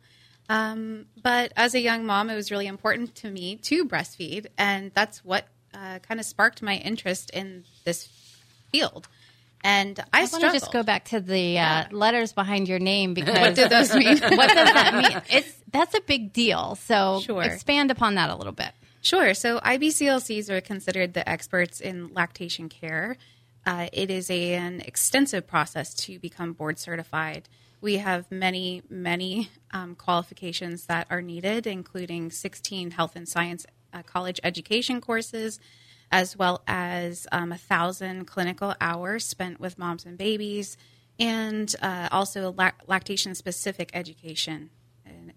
Um, 0.48 1.08
but 1.22 1.52
as 1.58 1.76
a 1.76 1.82
young 1.82 2.06
mom, 2.06 2.30
it 2.30 2.36
was 2.36 2.50
really 2.50 2.68
important 2.68 3.14
to 3.16 3.30
me 3.30 3.58
to 3.58 3.84
breastfeed, 3.84 4.46
and 4.58 4.90
that's 4.94 5.26
what 5.26 5.50
uh, 5.74 6.00
kind 6.00 6.22
of 6.22 6.26
sparked 6.26 6.62
my 6.62 6.78
interest 6.78 7.30
in 7.32 7.66
this 7.84 8.08
field. 8.72 9.10
And 9.64 9.98
I, 10.12 10.22
I 10.22 10.26
want 10.26 10.44
to 10.44 10.52
just 10.52 10.72
go 10.74 10.84
back 10.84 11.06
to 11.06 11.22
the 11.22 11.58
uh, 11.60 11.86
letters 11.92 12.34
behind 12.34 12.68
your 12.68 12.80
name 12.80 13.14
because 13.16 13.38
what 13.38 13.56
do 13.56 13.70
those 13.70 13.96
mean? 13.96 14.18
what 14.20 14.50
does 14.50 14.74
that 14.74 14.96
mean? 14.96 15.22
It's 15.30 15.58
that's 15.72 15.96
a 15.96 16.02
big 16.02 16.34
deal. 16.34 16.76
So 16.76 17.22
sure. 17.22 17.44
expand 17.44 17.90
upon 17.90 18.16
that 18.16 18.30
a 18.30 18.36
little 18.36 18.54
bit. 18.54 18.72
Sure. 19.02 19.34
So 19.34 19.60
IBCLCs 19.60 20.50
are 20.50 20.62
considered 20.62 21.14
the 21.14 21.28
experts 21.28 21.82
in 21.82 22.14
lactation 22.14 22.70
care. 22.70 23.18
Uh, 23.66 23.88
it 23.94 24.10
is 24.10 24.30
a, 24.30 24.54
an 24.54 24.82
extensive 24.82 25.48
process 25.48 25.94
to 25.94 26.20
become 26.20 26.54
board 26.54 26.78
certified. 26.78 27.48
We 27.82 27.98
have 27.98 28.32
many, 28.32 28.82
many 28.90 29.50
um, 29.72 29.96
qualifications 29.96 30.86
that 30.86 31.08
are 31.10 31.22
needed, 31.22 31.68
including 31.68 32.32
16 32.32 32.92
health 32.92 33.16
and 33.16 33.28
science 33.28 33.66
uh, 33.94 34.04
college 34.04 34.40
education 34.44 35.02
courses, 35.02 35.60
as 36.14 36.38
well 36.38 36.62
as 36.68 37.26
um, 37.32 37.52
a 37.52 37.58
thousand 37.58 38.26
clinical 38.26 38.76
hours 38.80 39.26
spent 39.26 39.60
with 39.60 39.80
moms 39.80 40.06
and 40.06 40.16
babies, 40.16 40.78
and 41.20 41.76
uh, 41.82 42.08
also 42.12 42.54
lactation 42.88 43.34
specific 43.34 43.90
education 43.96 44.70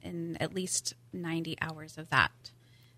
in, 0.02 0.36
at 0.38 0.54
least 0.54 0.92
90 1.14 1.56
hours 1.62 1.96
of 1.96 2.10
that. 2.10 2.30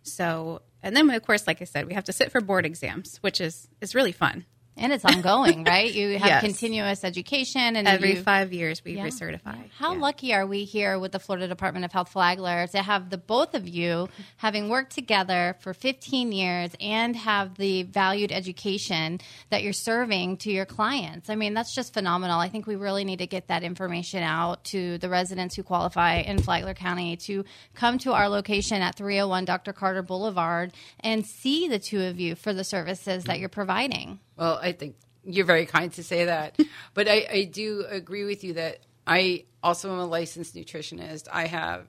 So, 0.02 0.62
and 0.82 0.97
then 0.97 1.08
of 1.08 1.23
course, 1.25 1.47
like 1.47 1.62
I 1.62 1.66
said, 1.66 1.87
we 1.87 1.94
have 1.94 2.04
to 2.04 2.12
sit 2.12 2.32
for 2.32 2.40
board 2.40 2.66
exams, 2.66 3.18
which 3.18 3.40
is 3.40 3.68
is 3.80 3.94
really 3.94 4.12
fun. 4.12 4.44
And 4.78 4.92
it's 4.92 5.04
ongoing, 5.04 5.64
right? 5.64 5.92
You 5.92 6.18
have 6.18 6.28
yes. 6.28 6.42
continuous 6.42 7.02
education, 7.02 7.76
and 7.76 7.88
every 7.88 8.14
you, 8.14 8.23
five 8.23 8.52
years 8.52 8.85
we 8.85 8.92
yeah. 8.97 9.06
recertify. 9.06 9.68
How 9.76 9.92
yeah. 9.92 10.00
lucky 10.00 10.32
are 10.32 10.47
we 10.47 10.64
here 10.64 10.99
with 10.99 11.12
the 11.12 11.18
Florida 11.18 11.49
Department 11.49 11.85
of 11.85 11.92
Health 11.92 12.11
Flagler 12.11 12.66
to 12.68 12.78
have 12.82 13.11
the 13.11 13.18
both 13.18 13.54
of 13.54 13.66
you 13.66 14.08
having 14.37 14.68
worked 14.68 14.92
together 14.92 15.56
for 15.61 15.75
15 15.75 16.30
years 16.30 16.70
and 16.80 17.16
have 17.16 17.56
the 17.56 17.82
valued 17.82 18.30
education 18.30 19.20
that 19.50 19.64
you're 19.64 19.73
serving 19.73 20.37
to 20.38 20.52
your 20.52 20.64
clients? 20.64 21.28
I 21.28 21.35
mean, 21.35 21.54
that's 21.54 21.75
just 21.75 21.92
phenomenal. 21.92 22.38
I 22.38 22.49
think 22.49 22.66
we 22.66 22.76
really 22.76 23.04
need 23.04 23.18
to 23.18 23.26
get 23.26 23.49
that 23.49 23.64
information 23.64 24.23
out 24.23 24.62
to 24.64 24.99
the 24.99 25.08
residents 25.08 25.56
who 25.56 25.64
qualify 25.64 26.16
in 26.16 26.38
Flagler 26.38 26.75
County 26.75 27.16
to 27.16 27.44
come 27.75 27.99
to 27.99 28.12
our 28.12 28.28
location 28.28 28.80
at 28.80 28.94
301 28.94 29.44
Dr. 29.44 29.73
Carter 29.73 30.02
Boulevard 30.02 30.73
and 31.00 31.26
see 31.26 31.68
the 31.68 31.78
two 31.78 32.02
of 32.02 32.20
you 32.20 32.35
for 32.35 32.52
the 32.52 32.64
services 32.64 33.25
that 33.25 33.40
you're 33.40 33.49
providing. 33.49 34.20
Well, 34.38 34.59
I 34.62 34.73
think 34.73 34.97
you're 35.25 35.45
very 35.45 35.66
kind 35.66 35.92
to 35.95 36.02
say 36.02 36.26
that. 36.26 36.59
but 36.95 37.09
I, 37.09 37.26
I 37.30 37.45
do 37.45 37.85
agree 37.88 38.25
with 38.25 38.45
you 38.45 38.54
that 38.54 38.80
I 39.07 39.45
also 39.62 39.92
am 39.92 39.99
a 39.99 40.07
licensed 40.07 40.54
nutritionist. 40.54 41.28
I 41.33 41.47
have 41.47 41.87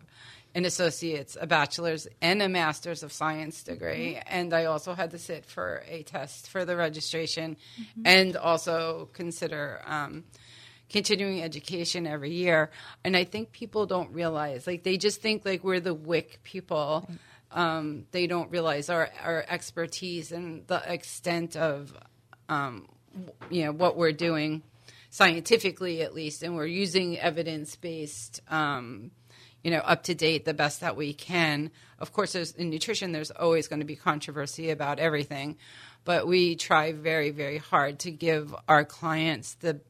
an 0.55 0.65
associate's, 0.65 1.37
a 1.39 1.45
bachelor's, 1.45 2.07
and 2.21 2.41
a 2.41 2.49
master's 2.49 3.03
of 3.03 3.13
science 3.13 3.63
degree. 3.63 4.15
Mm-hmm. 4.15 4.27
And 4.27 4.53
I 4.53 4.65
also 4.65 4.93
had 4.93 5.11
to 5.11 5.19
sit 5.19 5.45
for 5.45 5.83
a 5.87 6.03
test 6.03 6.49
for 6.49 6.65
the 6.65 6.75
registration 6.75 7.55
mm-hmm. 7.79 8.01
and 8.05 8.35
also 8.35 9.09
consider 9.13 9.81
um, 9.85 10.23
continuing 10.89 11.43
education 11.43 12.07
every 12.07 12.31
year. 12.31 12.71
And 13.03 13.15
I 13.15 13.25
think 13.25 13.51
people 13.51 13.85
don't 13.85 14.11
realize, 14.11 14.65
like, 14.65 14.83
they 14.83 14.97
just 14.97 15.21
think 15.21 15.45
like 15.45 15.63
we're 15.63 15.79
the 15.79 15.93
WIC 15.93 16.39
people. 16.43 17.09
Um, 17.51 18.05
they 18.11 18.27
don't 18.27 18.51
realize 18.51 18.89
our, 18.89 19.09
our 19.21 19.45
expertise 19.47 20.31
and 20.31 20.65
the 20.67 20.81
extent 20.91 21.55
of 21.55 21.93
um, 22.49 22.87
you 23.49 23.63
know 23.63 23.71
what 23.71 23.95
we're 23.95 24.11
doing 24.11 24.63
scientifically 25.09 26.01
at 26.01 26.13
least, 26.13 26.43
and 26.43 26.55
we're 26.55 26.65
using 26.65 27.17
evidence 27.17 27.75
based. 27.75 28.41
Um, 28.49 29.11
you 29.63 29.71
know, 29.71 29.79
up 29.79 30.03
to 30.03 30.15
date, 30.15 30.45
the 30.45 30.53
best 30.53 30.79
that 30.79 30.95
we 30.95 31.13
can. 31.13 31.71
Of 31.97 32.13
course, 32.13 32.33
in 32.53 32.69
nutrition, 32.69 33.11
there's 33.11 33.31
always 33.31 33.67
going 33.67 33.81
to 33.81 33.85
be 33.85 33.97
controversy 33.97 34.69
about 34.69 34.99
everything, 34.99 35.57
but 36.05 36.27
we 36.27 36.55
try 36.55 36.93
very, 36.93 37.31
very 37.31 37.57
hard 37.57 37.99
to 37.99 38.11
give 38.11 38.55
our 38.69 38.85
clients 38.85 39.55
the 39.55 39.81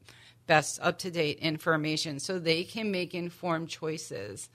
best 0.48 0.80
up 0.82 0.98
to 0.98 1.10
date 1.12 1.38
information 1.38 2.18
so 2.18 2.40
they 2.40 2.64
can 2.64 2.90
make 2.90 3.14
informed 3.14 3.68
choices. 3.68 4.48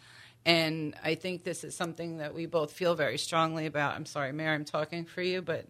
And 0.45 0.93
I 1.01 1.15
think 1.15 1.43
this 1.43 1.63
is 1.63 1.75
something 1.75 2.17
that 2.17 2.35
we 2.35 2.45
both 2.45 2.73
feel 2.73 2.93
very 2.93 3.17
strongly 3.17 3.65
about. 3.65 3.95
I'm 3.95 4.05
sorry, 4.05 4.33
Mary, 4.33 4.53
I'm 4.53 4.65
talking 4.65 5.05
for 5.05 5.21
you, 5.21 5.41
but 5.41 5.65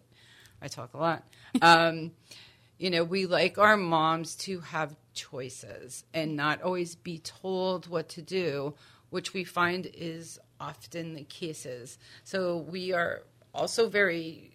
I 0.66 0.68
talk 0.68 0.94
a 0.94 0.98
lot. 0.98 1.22
Um, 1.62 2.10
you 2.78 2.90
know, 2.90 3.04
we 3.04 3.26
like 3.26 3.56
our 3.56 3.76
moms 3.76 4.34
to 4.36 4.58
have 4.60 4.96
choices 5.14 6.02
and 6.12 6.34
not 6.34 6.60
always 6.60 6.96
be 6.96 7.18
told 7.20 7.86
what 7.86 8.08
to 8.10 8.22
do, 8.22 8.74
which 9.10 9.32
we 9.32 9.44
find 9.44 9.88
is 9.94 10.40
often 10.58 11.14
the 11.14 11.22
cases. 11.22 11.98
So 12.24 12.58
we 12.68 12.92
are 12.92 13.22
also 13.54 13.88
very 13.88 14.50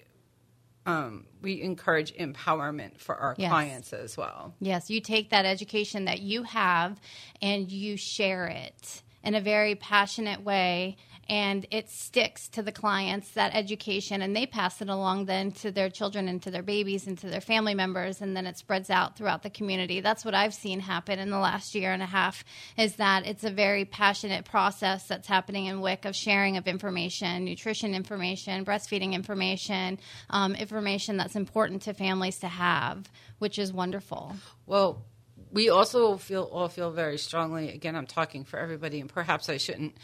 um, 0.85 1.27
we 1.41 1.61
encourage 1.61 2.13
empowerment 2.15 2.97
for 2.99 3.15
our 3.15 3.35
yes. 3.37 3.49
clients 3.49 3.93
as 3.93 4.17
well. 4.17 4.53
Yes, 4.59 4.89
you 4.89 4.99
take 4.99 5.29
that 5.29 5.45
education 5.45 6.05
that 6.05 6.19
you 6.19 6.43
have 6.43 6.99
and 7.41 7.71
you 7.71 7.95
share 7.95 8.47
it 8.47 9.03
in 9.23 9.35
a 9.35 9.41
very 9.41 9.75
passionate 9.75 10.43
way 10.43 10.97
and 11.29 11.65
it 11.71 11.89
sticks 11.89 12.47
to 12.49 12.61
the 12.61 12.71
clients 12.71 13.31
that 13.31 13.55
education 13.55 14.21
and 14.21 14.35
they 14.35 14.45
pass 14.45 14.81
it 14.81 14.89
along 14.89 15.25
then 15.25 15.51
to 15.51 15.71
their 15.71 15.89
children 15.89 16.27
and 16.27 16.41
to 16.41 16.51
their 16.51 16.63
babies 16.63 17.07
and 17.07 17.17
to 17.17 17.27
their 17.27 17.41
family 17.41 17.73
members 17.73 18.21
and 18.21 18.35
then 18.35 18.45
it 18.45 18.57
spreads 18.57 18.89
out 18.89 19.17
throughout 19.17 19.43
the 19.43 19.49
community 19.49 20.01
that's 20.01 20.25
what 20.25 20.33
i've 20.33 20.53
seen 20.53 20.79
happen 20.79 21.19
in 21.19 21.29
the 21.29 21.39
last 21.39 21.75
year 21.75 21.91
and 21.91 22.03
a 22.03 22.05
half 22.07 22.43
is 22.77 22.95
that 22.95 23.25
it's 23.25 23.43
a 23.43 23.51
very 23.51 23.85
passionate 23.85 24.45
process 24.45 25.07
that's 25.07 25.27
happening 25.27 25.65
in 25.65 25.81
wic 25.81 26.05
of 26.05 26.15
sharing 26.15 26.57
of 26.57 26.67
information 26.67 27.45
nutrition 27.45 27.93
information 27.93 28.65
breastfeeding 28.65 29.13
information 29.13 29.99
um, 30.29 30.55
information 30.55 31.17
that's 31.17 31.35
important 31.35 31.81
to 31.81 31.93
families 31.93 32.39
to 32.39 32.47
have 32.47 33.09
which 33.39 33.57
is 33.57 33.71
wonderful 33.71 34.35
Well, 34.65 35.03
we 35.51 35.69
also 35.69 36.17
feel 36.17 36.43
all 36.43 36.69
feel 36.69 36.91
very 36.91 37.17
strongly. 37.17 37.69
Again, 37.69 37.95
I'm 37.95 38.07
talking 38.07 38.45
for 38.45 38.57
everybody, 38.57 39.01
and 39.01 39.09
perhaps 39.09 39.49
I 39.49 39.57
shouldn't, 39.57 39.95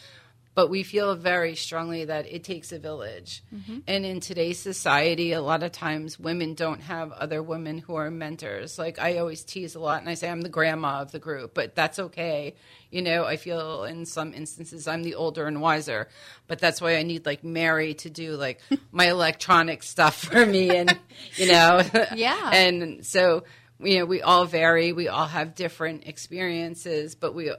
but 0.57 0.71
we 0.71 0.81
feel 0.81 1.13
very 1.13 1.53
strongly 1.53 2.05
that 2.05 2.25
it 2.25 2.43
takes 2.43 2.71
a 2.71 2.79
village. 2.79 3.43
Mm-hmm. 3.53 3.77
And 3.85 4.03
in 4.07 4.19
today's 4.19 4.57
society, 4.57 5.33
a 5.33 5.39
lot 5.39 5.61
of 5.61 5.71
times 5.71 6.19
women 6.19 6.55
don't 6.55 6.81
have 6.81 7.11
other 7.11 7.43
women 7.43 7.77
who 7.77 7.93
are 7.93 8.09
mentors. 8.09 8.79
Like 8.79 8.97
I 8.97 9.19
always 9.19 9.43
tease 9.43 9.75
a 9.75 9.79
lot, 9.79 9.99
and 10.01 10.09
I 10.09 10.15
say 10.15 10.27
I'm 10.27 10.41
the 10.41 10.49
grandma 10.49 11.01
of 11.03 11.11
the 11.11 11.19
group, 11.19 11.53
but 11.53 11.75
that's 11.75 11.99
okay. 11.99 12.55
You 12.89 13.03
know, 13.03 13.23
I 13.23 13.37
feel 13.37 13.83
in 13.83 14.07
some 14.07 14.33
instances 14.33 14.87
I'm 14.87 15.03
the 15.03 15.13
older 15.13 15.45
and 15.45 15.61
wiser, 15.61 16.07
but 16.47 16.57
that's 16.57 16.81
why 16.81 16.95
I 16.95 17.03
need 17.03 17.27
like 17.27 17.43
Mary 17.43 17.93
to 17.93 18.09
do 18.09 18.35
like 18.35 18.59
my 18.91 19.11
electronic 19.11 19.83
stuff 19.83 20.15
for 20.15 20.43
me, 20.43 20.75
and 20.75 20.97
you 21.35 21.51
know, 21.51 21.83
Yeah. 22.15 22.49
and 22.51 23.05
so 23.05 23.43
you 23.79 23.99
know 23.99 24.05
we 24.05 24.23
all 24.23 24.45
vary 24.45 24.91
we 24.91 25.07
all 25.07 25.27
have 25.27 25.53
different 25.53 26.07
experiences 26.07 27.13
but 27.13 27.35
we 27.35 27.51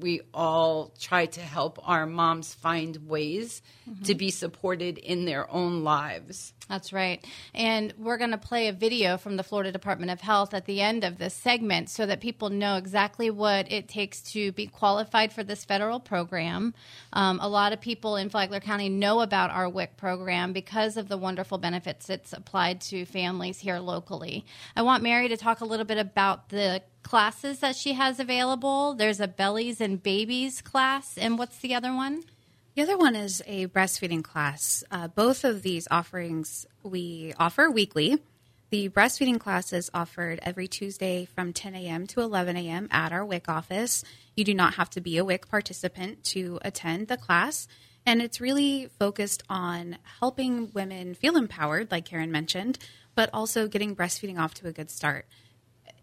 we 0.00 0.20
all 0.34 0.92
try 0.98 1.26
to 1.26 1.40
help 1.40 1.78
our 1.88 2.06
moms 2.06 2.54
find 2.54 3.08
ways 3.08 3.62
to 4.04 4.14
be 4.14 4.30
supported 4.30 4.98
in 4.98 5.24
their 5.24 5.50
own 5.50 5.84
lives 5.84 6.52
That's 6.68 6.92
right. 6.92 7.24
And 7.54 7.94
we're 7.96 8.16
going 8.16 8.32
to 8.32 8.38
play 8.38 8.66
a 8.66 8.72
video 8.72 9.18
from 9.18 9.36
the 9.36 9.44
Florida 9.44 9.70
Department 9.70 10.10
of 10.10 10.20
Health 10.20 10.52
at 10.52 10.66
the 10.66 10.80
end 10.80 11.04
of 11.04 11.16
this 11.16 11.32
segment 11.32 11.90
so 11.90 12.06
that 12.06 12.20
people 12.20 12.50
know 12.50 12.76
exactly 12.76 13.30
what 13.30 13.70
it 13.70 13.88
takes 13.88 14.20
to 14.32 14.50
be 14.52 14.66
qualified 14.66 15.32
for 15.32 15.44
this 15.44 15.64
federal 15.64 16.00
program. 16.00 16.74
Um, 17.12 17.38
a 17.40 17.48
lot 17.48 17.72
of 17.72 17.80
people 17.80 18.16
in 18.16 18.30
Flagler 18.30 18.60
County 18.60 18.88
know 18.88 19.20
about 19.20 19.50
our 19.50 19.68
WIC 19.68 19.96
program 19.96 20.52
because 20.52 20.96
of 20.96 21.08
the 21.08 21.16
wonderful 21.16 21.58
benefits 21.58 22.10
it's 22.10 22.32
applied 22.32 22.80
to 22.82 23.04
families 23.04 23.60
here 23.60 23.78
locally. 23.78 24.44
I 24.74 24.82
want 24.82 25.04
Mary 25.04 25.28
to 25.28 25.36
talk 25.36 25.60
a 25.60 25.64
little 25.64 25.86
bit 25.86 25.98
about 25.98 26.48
the 26.48 26.82
classes 27.06 27.60
that 27.60 27.76
she 27.76 27.92
has 27.92 28.18
available. 28.18 28.92
There's 28.94 29.20
a 29.20 29.28
Bellies 29.28 29.80
and 29.80 30.02
Babies 30.02 30.60
class, 30.60 31.16
and 31.16 31.38
what's 31.38 31.58
the 31.58 31.72
other 31.72 31.94
one? 31.94 32.24
The 32.74 32.82
other 32.82 32.98
one 32.98 33.14
is 33.14 33.40
a 33.46 33.68
breastfeeding 33.68 34.24
class. 34.24 34.82
Uh, 34.90 35.06
both 35.06 35.44
of 35.44 35.62
these 35.62 35.86
offerings 35.88 36.66
we 36.82 37.32
offer 37.38 37.70
weekly. 37.70 38.20
The 38.70 38.88
breastfeeding 38.88 39.38
class 39.38 39.72
is 39.72 39.88
offered 39.94 40.40
every 40.42 40.66
Tuesday 40.66 41.26
from 41.26 41.52
10 41.52 41.76
a.m. 41.76 42.08
to 42.08 42.20
11 42.22 42.56
a.m. 42.56 42.88
at 42.90 43.12
our 43.12 43.24
WIC 43.24 43.48
office. 43.48 44.02
You 44.34 44.42
do 44.42 44.52
not 44.52 44.74
have 44.74 44.90
to 44.90 45.00
be 45.00 45.16
a 45.16 45.24
WIC 45.24 45.48
participant 45.48 46.24
to 46.24 46.58
attend 46.62 47.06
the 47.06 47.16
class. 47.16 47.68
And 48.04 48.20
it's 48.20 48.40
really 48.40 48.90
focused 48.98 49.44
on 49.48 49.98
helping 50.18 50.72
women 50.72 51.14
feel 51.14 51.36
empowered, 51.36 51.92
like 51.92 52.06
Karen 52.06 52.32
mentioned, 52.32 52.80
but 53.14 53.30
also 53.32 53.68
getting 53.68 53.94
breastfeeding 53.94 54.40
off 54.40 54.54
to 54.54 54.66
a 54.66 54.72
good 54.72 54.90
start 54.90 55.26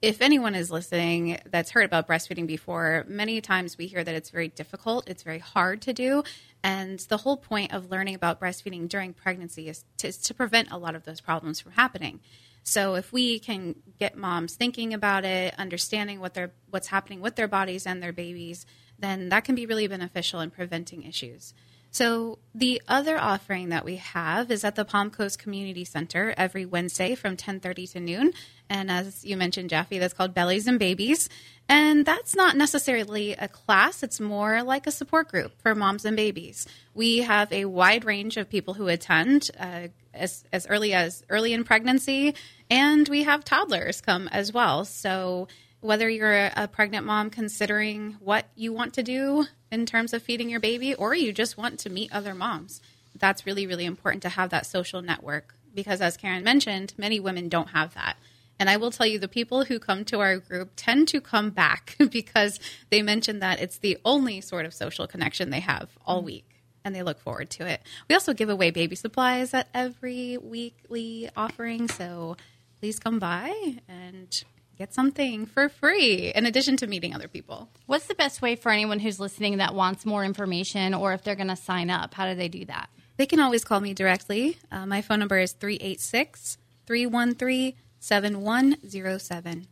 if 0.04 0.22
anyone 0.22 0.54
is 0.54 0.70
listening 0.70 1.40
that's 1.46 1.72
heard 1.72 1.86
about 1.86 2.10
breastfeeding 2.10 2.46
before, 2.46 3.06
many 3.08 3.40
times 3.40 3.78
we 3.78 3.88
hear 3.88 4.04
that 4.04 4.14
it's 4.14 4.32
very 4.32 4.50
difficult, 4.50 5.08
it's 5.08 5.24
very 5.24 5.40
hard 5.40 5.82
to 5.84 5.94
do. 5.94 6.24
And 6.62 7.00
the 7.00 7.16
whole 7.16 7.38
point 7.38 7.74
of 7.74 7.90
learning 7.90 8.14
about 8.14 8.42
breastfeeding 8.42 8.90
during 8.90 9.14
pregnancy 9.14 9.70
is 9.70 9.86
to, 10.00 10.10
is 10.10 10.18
to 10.18 10.34
prevent 10.34 10.72
a 10.72 10.78
lot 10.78 10.96
of 10.96 11.06
those 11.06 11.22
problems 11.22 11.62
from 11.62 11.72
happening. 11.72 12.20
So 12.64 12.96
if 12.96 13.14
we 13.14 13.40
can 13.40 13.76
get 13.98 14.18
moms 14.18 14.56
thinking 14.56 14.94
about 14.94 15.24
it, 15.24 15.56
understanding 15.58 16.20
what 16.20 16.34
they're 16.34 16.52
what's 16.70 16.88
happening 16.88 17.22
with 17.22 17.38
their 17.38 17.48
bodies 17.48 17.88
and 17.88 18.04
their 18.04 18.12
babies, 18.12 18.66
then 19.00 19.30
that 19.30 19.46
can 19.46 19.56
be 19.56 19.66
really 19.66 19.88
beneficial 19.88 20.42
in 20.42 20.52
preventing 20.52 21.04
issues. 21.04 21.54
So 21.94 22.40
the 22.56 22.82
other 22.88 23.20
offering 23.20 23.70
that 23.70 23.86
we 23.86 23.98
have 23.98 24.50
is 24.50 24.64
at 24.64 24.74
the 24.74 24.84
Palm 24.84 25.12
Coast 25.12 25.38
Community 25.38 25.86
Center 25.86 26.34
every 26.36 26.66
Wednesday 26.66 27.14
from 27.14 27.38
10:30 27.38 27.92
to 27.92 28.00
noon, 28.00 28.34
and 28.68 28.90
as 28.90 29.24
you 29.24 29.38
mentioned, 29.38 29.70
Jaffe, 29.70 30.00
that's 30.00 30.16
called 30.16 30.34
Bellies 30.34 30.66
and 30.66 30.80
Babies, 30.80 31.30
and 31.70 32.04
that's 32.04 32.36
not 32.36 32.58
necessarily 32.58 33.34
a 33.34 33.48
class; 33.48 34.02
it's 34.02 34.20
more 34.20 34.64
like 34.64 34.88
a 34.88 34.92
support 34.92 35.28
group 35.28 35.62
for 35.62 35.76
moms 35.76 36.04
and 36.04 36.18
babies. 36.18 36.66
We 36.96 37.20
have 37.20 37.54
a 37.54 37.66
wide 37.66 38.06
range 38.06 38.38
of 38.38 38.50
people 38.50 38.74
who 38.74 38.88
attend, 38.88 39.52
uh, 39.60 39.90
as 40.16 40.46
as 40.52 40.66
early 40.66 40.94
as 40.94 41.24
early 41.30 41.54
in 41.54 41.64
pregnancy, 41.64 42.34
and 42.72 43.08
we 43.08 43.22
have 43.22 43.46
toddlers 43.46 44.02
come 44.02 44.28
as 44.30 44.52
well. 44.52 44.84
So 44.86 45.48
whether 45.84 46.10
you're 46.10 46.50
a 46.56 46.68
pregnant 46.68 47.06
mom 47.06 47.30
considering 47.30 48.18
what 48.20 48.46
you 48.56 48.72
want 48.72 48.94
to 48.94 49.04
do 49.04 49.46
in 49.72 49.86
terms 49.86 50.14
of 50.14 50.24
feeding 50.24 50.50
your 50.50 50.60
baby, 50.60 50.96
or 50.96 51.14
you 51.14 51.34
just 51.34 51.58
want 51.58 51.80
to 51.80 51.90
meet 51.90 52.14
other 52.14 52.34
moms, 52.34 52.82
that's 53.18 53.46
really, 53.46 53.68
really 53.68 53.86
important 53.86 54.24
to 54.24 54.30
have 54.30 54.50
that 54.52 54.66
social 54.66 55.02
network 55.02 55.56
because, 55.74 56.02
as 56.02 56.18
Karen 56.18 56.44
mentioned, 56.44 56.94
many 56.98 57.20
women 57.20 57.50
don't 57.50 57.70
have 57.70 57.94
that. 57.96 58.16
And 58.60 58.70
I 58.70 58.78
will 58.78 58.92
tell 58.92 59.08
you, 59.08 59.20
the 59.20 59.28
people 59.28 59.66
who 59.66 59.80
come 59.80 60.06
to 60.06 60.20
our 60.20 60.38
group 60.38 60.72
tend 60.76 61.08
to 61.10 61.20
come 61.20 61.50
back 61.50 61.98
because 62.12 62.60
they 62.90 63.02
mention 63.02 63.40
that 63.40 63.60
it's 63.60 63.80
the 63.80 63.98
only 64.06 64.42
sort 64.42 64.66
of 64.66 64.74
social 64.74 65.08
connection 65.08 65.50
they 65.50 65.60
have 65.60 65.90
all 66.06 66.22
mm. 66.22 66.26
week 66.26 66.50
and 66.86 66.94
they 66.94 67.04
look 67.04 67.20
forward 67.20 67.50
to 67.50 67.68
it. 67.68 67.82
We 68.10 68.16
also 68.16 68.34
give 68.34 68.50
away 68.50 68.72
baby 68.72 68.96
supplies 68.96 69.54
at 69.54 69.70
every 69.74 70.38
weekly 70.38 71.30
offering, 71.36 71.88
so 71.88 72.38
please 72.80 73.00
come 73.00 73.20
by 73.20 73.80
and 73.88 74.44
get 74.84 74.94
something 74.94 75.46
for 75.46 75.70
free 75.70 76.34
in 76.36 76.46
addition 76.46 76.76
to 76.76 76.86
meeting 76.88 77.16
other 77.16 77.30
people. 77.30 77.70
What's 77.86 78.08
the 78.08 78.16
best 78.16 78.42
way 78.42 78.58
for 78.58 78.70
anyone 78.70 79.00
who's 79.00 79.18
listening 79.18 79.58
that 79.58 79.74
wants 79.74 80.06
more 80.06 80.26
information 80.26 80.94
or 80.94 81.14
if 81.14 81.24
they're 81.24 81.36
going 81.36 81.48
to 81.48 81.56
sign 81.56 81.90
up? 81.90 82.14
How 82.14 82.28
do 82.28 82.36
they 82.36 82.50
do 82.50 82.66
that? 82.66 82.90
They 83.16 83.26
can 83.26 83.40
always 83.40 83.64
call 83.64 83.80
me 83.80 83.94
directly. 83.94 84.58
Uh, 84.70 84.86
my 84.86 85.02
phone 85.02 85.20
number 85.20 85.40
is 85.40 85.54
386 85.54 86.58
313 86.86 87.74
7107. 88.00 89.68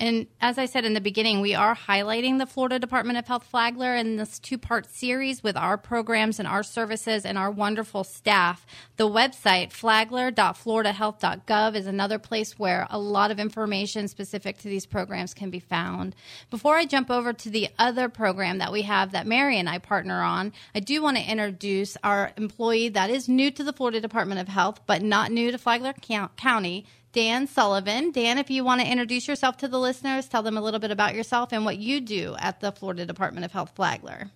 And 0.00 0.26
as 0.40 0.56
I 0.56 0.64
said 0.64 0.86
in 0.86 0.94
the 0.94 1.00
beginning, 1.00 1.42
we 1.42 1.54
are 1.54 1.76
highlighting 1.76 2.38
the 2.38 2.46
Florida 2.46 2.78
Department 2.78 3.18
of 3.18 3.26
Health 3.26 3.44
Flagler 3.44 3.94
in 3.94 4.16
this 4.16 4.38
two 4.38 4.56
part 4.56 4.86
series 4.86 5.42
with 5.42 5.58
our 5.58 5.76
programs 5.76 6.38
and 6.38 6.48
our 6.48 6.62
services 6.62 7.26
and 7.26 7.36
our 7.36 7.50
wonderful 7.50 8.02
staff. 8.02 8.64
The 8.96 9.06
website, 9.06 9.72
flagler.floridahealth.gov, 9.72 11.74
is 11.74 11.86
another 11.86 12.18
place 12.18 12.58
where 12.58 12.86
a 12.88 12.98
lot 12.98 13.30
of 13.30 13.38
information 13.38 14.08
specific 14.08 14.56
to 14.60 14.68
these 14.68 14.86
programs 14.86 15.34
can 15.34 15.50
be 15.50 15.60
found. 15.60 16.16
Before 16.48 16.76
I 16.76 16.86
jump 16.86 17.10
over 17.10 17.34
to 17.34 17.50
the 17.50 17.68
other 17.78 18.08
program 18.08 18.56
that 18.56 18.72
we 18.72 18.80
have 18.82 19.12
that 19.12 19.26
Mary 19.26 19.58
and 19.58 19.68
I 19.68 19.76
partner 19.76 20.22
on, 20.22 20.54
I 20.74 20.80
do 20.80 21.02
want 21.02 21.18
to 21.18 21.30
introduce 21.30 21.98
our 22.02 22.32
employee 22.38 22.88
that 22.88 23.10
is 23.10 23.28
new 23.28 23.50
to 23.50 23.62
the 23.62 23.74
Florida 23.74 24.00
Department 24.00 24.40
of 24.40 24.48
Health, 24.48 24.80
but 24.86 25.02
not 25.02 25.30
new 25.30 25.50
to 25.50 25.58
Flagler 25.58 25.92
County. 25.92 26.86
Dan 27.12 27.46
Sullivan. 27.46 28.12
Dan, 28.12 28.38
if 28.38 28.50
you 28.50 28.64
want 28.64 28.80
to 28.80 28.86
introduce 28.86 29.26
yourself 29.26 29.56
to 29.58 29.68
the 29.68 29.78
listeners, 29.78 30.28
tell 30.28 30.42
them 30.42 30.56
a 30.56 30.60
little 30.60 30.78
bit 30.80 30.90
about 30.90 31.14
yourself 31.14 31.52
and 31.52 31.64
what 31.64 31.78
you 31.78 32.00
do 32.00 32.36
at 32.38 32.60
the 32.60 32.70
Florida 32.70 33.04
Department 33.04 33.44
of 33.44 33.52
Health 33.52 33.72
Flagler. 33.74 34.30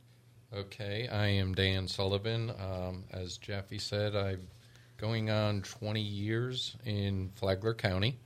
Okay, 0.53 1.09
I 1.09 1.27
am 1.29 1.55
Dan 1.55 1.87
Sullivan. 1.87 2.51
Um, 2.51 3.05
as 3.13 3.39
Jaffe 3.39 3.79
said, 3.79 4.17
I'm 4.17 4.49
going 4.97 5.31
on 5.31 5.63
20 5.63 6.01
years 6.01 6.77
in 6.85 7.31
Flagler 7.35 7.75
County, 7.75 8.19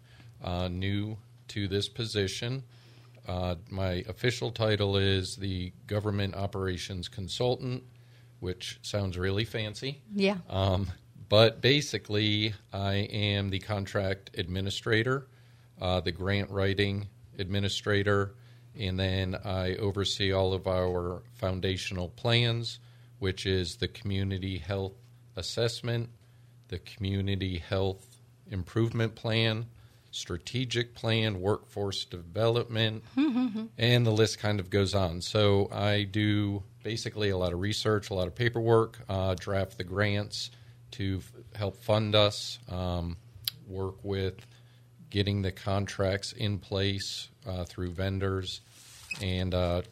uh, 0.43 0.69
new 0.69 1.17
to 1.49 1.69
this 1.69 1.89
position. 1.89 2.63
Uh, 3.27 3.57
my 3.69 4.05
official 4.09 4.51
title 4.51 4.97
is 4.97 5.37
the 5.37 5.73
Government 5.87 6.35
Operations 6.35 7.09
Consultant, 7.09 7.83
which 8.41 8.79
sounds 8.83 9.19
really 9.19 9.45
fancy. 9.45 10.01
Yeah. 10.15 10.37
Um, 10.49 10.89
but 11.29 11.61
basically, 11.61 12.55
I 12.73 12.95
am 12.95 13.51
the 13.51 13.59
contract 13.59 14.31
administrator, 14.39 15.27
uh, 15.81 16.01
the 16.01 16.13
grant 16.13 16.51
writing 16.51 17.09
administrator, 17.39 18.35
and 18.79 18.99
then 18.99 19.37
I 19.45 19.75
oversee 19.77 20.33
all 20.33 20.53
of 20.55 20.67
our 20.67 21.23
foundational 21.35 22.09
plans, 22.09 22.79
which 23.19 23.45
is 23.47 23.77
the 23.77 23.89
community 23.89 24.59
health 24.59 24.95
assessment, 25.37 26.11
the 26.69 26.79
community 26.79 27.59
health 27.59 28.21
improvement 28.51 29.15
plan, 29.15 29.67
strategic 30.11 30.95
plan, 30.95 31.41
workforce 31.41 32.05
development, 32.05 33.05
and 33.77 34.07
the 34.07 34.11
list 34.11 34.39
kind 34.39 34.61
of 34.61 34.71
goes 34.71 34.95
on. 34.95 35.21
So 35.21 35.69
I 35.71 36.05
do 36.05 36.63
basically 36.83 37.29
a 37.31 37.37
lot 37.37 37.53
of 37.53 37.61
research, 37.61 38.09
a 38.11 38.15
lot 38.15 38.27
of 38.27 38.35
paperwork, 38.35 38.99
uh, 39.09 39.35
draft 39.39 39.77
the 39.77 39.85
grants 39.85 40.51
to 40.93 41.21
f- 41.23 41.59
help 41.59 41.83
fund 41.83 42.15
us, 42.15 42.59
um, 42.69 43.17
work 43.67 43.97
with 44.03 44.35
getting 45.11 45.43
the 45.43 45.53
contracts 45.53 46.33
in 46.33 46.59
place 46.59 47.29
uh, 47.47 47.65
through 47.65 47.91
vendors, 47.91 48.61
and 49.23 49.55
uh, 49.55 49.83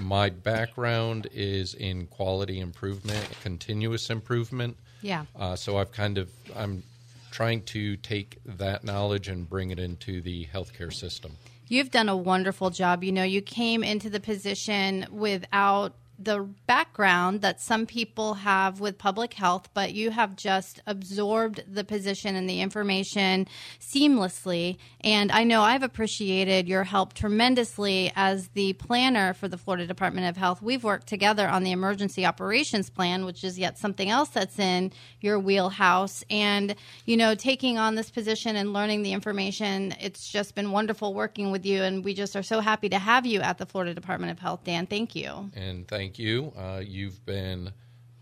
my 0.00 0.30
background 0.30 1.28
is 1.32 1.74
in 1.74 2.06
quality 2.06 2.60
improvement, 2.60 3.26
continuous 3.42 4.10
improvement. 4.10 4.76
Yeah. 5.00 5.24
Uh, 5.36 5.56
so 5.56 5.78
I've 5.78 5.92
kind 5.92 6.18
of 6.18 6.30
I'm 6.56 6.82
trying 7.30 7.62
to 7.62 7.96
take 7.96 8.38
that 8.44 8.84
knowledge 8.84 9.28
and 9.28 9.48
bring 9.48 9.70
it 9.70 9.78
into 9.78 10.20
the 10.20 10.46
healthcare 10.46 10.92
system. 10.92 11.32
You've 11.68 11.90
done 11.90 12.08
a 12.08 12.16
wonderful 12.16 12.70
job. 12.70 13.02
You 13.02 13.12
know, 13.12 13.22
you 13.22 13.40
came 13.40 13.82
into 13.82 14.10
the 14.10 14.20
position 14.20 15.06
without 15.10 15.94
the 16.18 16.48
background 16.66 17.40
that 17.40 17.60
some 17.60 17.86
people 17.86 18.34
have 18.34 18.80
with 18.80 18.98
public 18.98 19.34
health, 19.34 19.68
but 19.74 19.92
you 19.92 20.10
have 20.10 20.36
just 20.36 20.80
absorbed 20.86 21.64
the 21.66 21.84
position 21.84 22.36
and 22.36 22.48
the 22.48 22.60
information 22.60 23.46
seamlessly. 23.80 24.76
And 25.00 25.32
I 25.32 25.44
know 25.44 25.62
I've 25.62 25.82
appreciated 25.82 26.68
your 26.68 26.84
help 26.84 27.12
tremendously 27.14 28.12
as 28.14 28.48
the 28.48 28.72
planner 28.74 29.34
for 29.34 29.48
the 29.48 29.58
Florida 29.58 29.86
Department 29.86 30.28
of 30.28 30.36
Health. 30.36 30.62
We've 30.62 30.84
worked 30.84 31.06
together 31.06 31.48
on 31.48 31.64
the 31.64 31.72
emergency 31.72 32.24
operations 32.24 32.90
plan, 32.90 33.24
which 33.24 33.42
is 33.42 33.58
yet 33.58 33.78
something 33.78 34.08
else 34.08 34.28
that's 34.28 34.58
in 34.58 34.92
your 35.20 35.38
wheelhouse. 35.38 36.24
And, 36.30 36.74
you 37.04 37.16
know, 37.16 37.34
taking 37.34 37.78
on 37.78 37.94
this 37.94 38.10
position 38.10 38.56
and 38.56 38.72
learning 38.72 39.02
the 39.02 39.12
information, 39.12 39.94
it's 40.00 40.28
just 40.28 40.54
been 40.54 40.70
wonderful 40.70 41.14
working 41.14 41.50
with 41.50 41.66
you. 41.66 41.82
And 41.82 42.04
we 42.04 42.14
just 42.14 42.36
are 42.36 42.42
so 42.42 42.60
happy 42.60 42.88
to 42.90 42.98
have 42.98 43.26
you 43.26 43.40
at 43.40 43.58
the 43.58 43.66
Florida 43.66 43.94
Department 43.94 44.30
of 44.30 44.38
Health, 44.38 44.64
Dan. 44.64 44.86
Thank 44.86 45.16
you. 45.16 45.50
And 45.54 45.88
thank 45.88 46.01
you. 46.18 46.52
Uh, 46.56 46.82
you've 46.84 47.24
been 47.24 47.72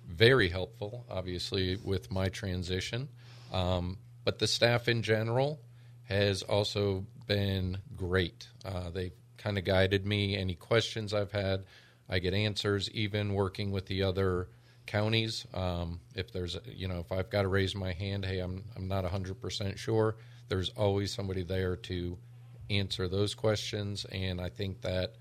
very 0.07 0.49
helpful, 0.49 1.05
obviously, 1.11 1.77
with 1.77 2.11
my 2.11 2.29
transition. 2.29 3.09
Um, 3.53 3.99
but 4.25 4.39
the 4.39 4.47
staff 4.47 4.89
in 4.89 5.03
general 5.03 5.61
has 6.05 6.43
also 6.43 7.07
been 7.27 7.79
great. 7.97 8.49
Uh, 8.65 8.91
they've 8.91 9.13
kind 9.39 9.57
of 9.57 9.65
guided 9.65 10.05
me. 10.07 10.37
Any 10.37 10.55
questions 10.55 11.15
I've 11.15 11.33
had, 11.33 11.65
I 12.09 12.19
get 12.19 12.35
answers, 12.35 12.91
even 12.91 13.35
working 13.35 13.71
with 13.71 13.87
the 13.87 14.03
other 14.03 14.49
counties. 14.87 15.47
Um, 15.55 16.01
if 16.15 16.33
there's, 16.33 16.59
you 16.67 16.89
know, 16.89 16.99
if 16.99 17.13
I've 17.13 17.31
got 17.31 17.43
to 17.43 17.49
raise 17.49 17.75
my 17.75 17.93
hand, 17.93 18.25
hey, 18.25 18.41
I'm, 18.41 18.65
I'm 18.77 18.89
not 18.89 19.05
100% 19.05 19.77
sure, 19.79 20.17
there's 20.49 20.71
always 20.71 21.13
somebody 21.15 21.45
there 21.45 21.77
to 21.77 22.19
answer 22.69 23.09
those 23.09 23.35
questions. 23.35 24.05
And 24.11 24.41
I 24.41 24.49
think 24.49 24.83
that 24.83 25.15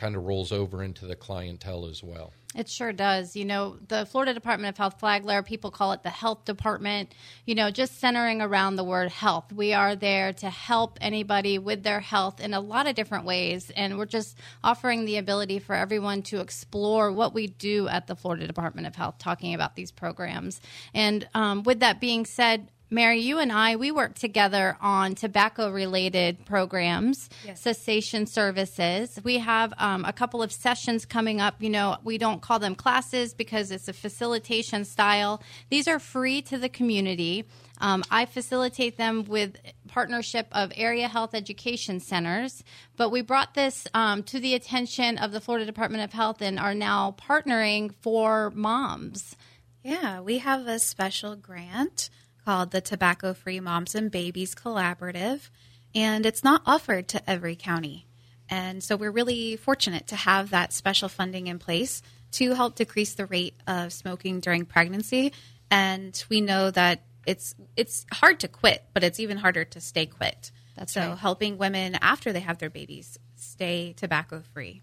kind 0.00 0.16
of 0.16 0.24
rolls 0.24 0.50
over 0.50 0.82
into 0.82 1.06
the 1.06 1.14
clientele 1.14 1.84
as 1.84 2.02
well. 2.02 2.32
It 2.56 2.68
sure 2.68 2.92
does. 2.92 3.36
You 3.36 3.44
know, 3.44 3.76
the 3.86 4.06
Florida 4.06 4.34
Department 4.34 4.74
of 4.74 4.78
Health 4.78 4.98
Flagler, 4.98 5.42
people 5.42 5.70
call 5.70 5.92
it 5.92 6.02
the 6.02 6.10
health 6.10 6.46
department, 6.46 7.14
you 7.44 7.54
know, 7.54 7.70
just 7.70 8.00
centering 8.00 8.40
around 8.40 8.74
the 8.74 8.82
word 8.82 9.12
health. 9.12 9.52
We 9.52 9.72
are 9.72 9.94
there 9.94 10.32
to 10.32 10.50
help 10.50 10.98
anybody 11.00 11.58
with 11.58 11.84
their 11.84 12.00
health 12.00 12.40
in 12.40 12.54
a 12.54 12.60
lot 12.60 12.88
of 12.88 12.96
different 12.96 13.24
ways. 13.24 13.70
And 13.76 13.98
we're 13.98 14.06
just 14.06 14.36
offering 14.64 15.04
the 15.04 15.18
ability 15.18 15.60
for 15.60 15.76
everyone 15.76 16.22
to 16.22 16.40
explore 16.40 17.12
what 17.12 17.34
we 17.34 17.46
do 17.46 17.86
at 17.86 18.08
the 18.08 18.16
Florida 18.16 18.46
Department 18.46 18.86
of 18.88 18.96
Health, 18.96 19.18
talking 19.18 19.54
about 19.54 19.76
these 19.76 19.92
programs. 19.92 20.60
And 20.92 21.28
um, 21.34 21.62
with 21.62 21.80
that 21.80 22.00
being 22.00 22.24
said, 22.24 22.70
Mary, 22.92 23.20
you 23.20 23.38
and 23.38 23.52
I, 23.52 23.76
we 23.76 23.92
work 23.92 24.14
together 24.16 24.76
on 24.80 25.14
tobacco 25.14 25.70
related 25.70 26.44
programs, 26.44 27.30
Yes. 27.46 27.60
cessation 27.60 28.26
services. 28.26 29.18
We 29.22 29.38
have 29.38 29.72
um, 29.78 30.04
a 30.04 30.12
couple 30.12 30.42
of 30.42 30.50
sessions 30.50 31.04
coming 31.04 31.40
up. 31.40 31.54
You 31.62 31.70
know, 31.70 31.98
we 32.02 32.18
don't 32.18 32.42
call 32.42 32.58
them 32.58 32.74
classes 32.74 33.32
because 33.32 33.70
it's 33.70 33.86
a 33.86 33.92
facilitation 33.92 34.84
style. 34.84 35.40
These 35.68 35.86
are 35.86 36.00
free 36.00 36.42
to 36.42 36.58
the 36.58 36.68
community. 36.68 37.44
Um, 37.80 38.02
I 38.10 38.26
facilitate 38.26 38.96
them 38.98 39.24
with 39.24 39.56
partnership 39.88 40.48
of 40.52 40.72
area 40.74 41.06
health 41.08 41.32
education 41.34 42.00
centers, 42.00 42.62
but 42.96 43.10
we 43.10 43.22
brought 43.22 43.54
this 43.54 43.86
um, 43.94 44.22
to 44.24 44.40
the 44.40 44.54
attention 44.54 45.16
of 45.16 45.30
the 45.32 45.40
Florida 45.40 45.64
Department 45.64 46.02
of 46.04 46.12
Health 46.12 46.42
and 46.42 46.58
are 46.58 46.74
now 46.74 47.14
partnering 47.18 47.94
for 48.00 48.50
moms. 48.54 49.36
Yeah, 49.82 50.20
we 50.20 50.38
have 50.38 50.66
a 50.66 50.78
special 50.78 51.36
grant 51.36 52.10
called 52.44 52.70
the 52.70 52.80
Tobacco 52.80 53.34
Free 53.34 53.60
Moms 53.60 53.94
and 53.94 54.10
Babies 54.10 54.54
Collaborative, 54.54 55.50
and 55.94 56.24
it's 56.26 56.44
not 56.44 56.62
offered 56.66 57.08
to 57.08 57.30
every 57.30 57.56
county. 57.56 58.06
And 58.48 58.82
so 58.82 58.96
we're 58.96 59.10
really 59.10 59.56
fortunate 59.56 60.08
to 60.08 60.16
have 60.16 60.50
that 60.50 60.72
special 60.72 61.08
funding 61.08 61.46
in 61.46 61.58
place 61.58 62.02
to 62.32 62.54
help 62.54 62.74
decrease 62.74 63.14
the 63.14 63.26
rate 63.26 63.54
of 63.66 63.92
smoking 63.92 64.40
during 64.40 64.66
pregnancy. 64.66 65.32
And 65.70 66.22
we 66.28 66.40
know 66.40 66.70
that 66.70 67.02
it's 67.26 67.54
it's 67.76 68.06
hard 68.12 68.40
to 68.40 68.48
quit, 68.48 68.84
but 68.92 69.04
it's 69.04 69.20
even 69.20 69.36
harder 69.36 69.64
to 69.64 69.80
stay 69.80 70.06
quit. 70.06 70.50
That's 70.76 70.92
so 70.92 71.10
right. 71.10 71.18
helping 71.18 71.58
women 71.58 71.96
after 72.00 72.32
they 72.32 72.40
have 72.40 72.58
their 72.58 72.70
babies 72.70 73.18
stay 73.36 73.92
tobacco 73.96 74.42
free. 74.52 74.82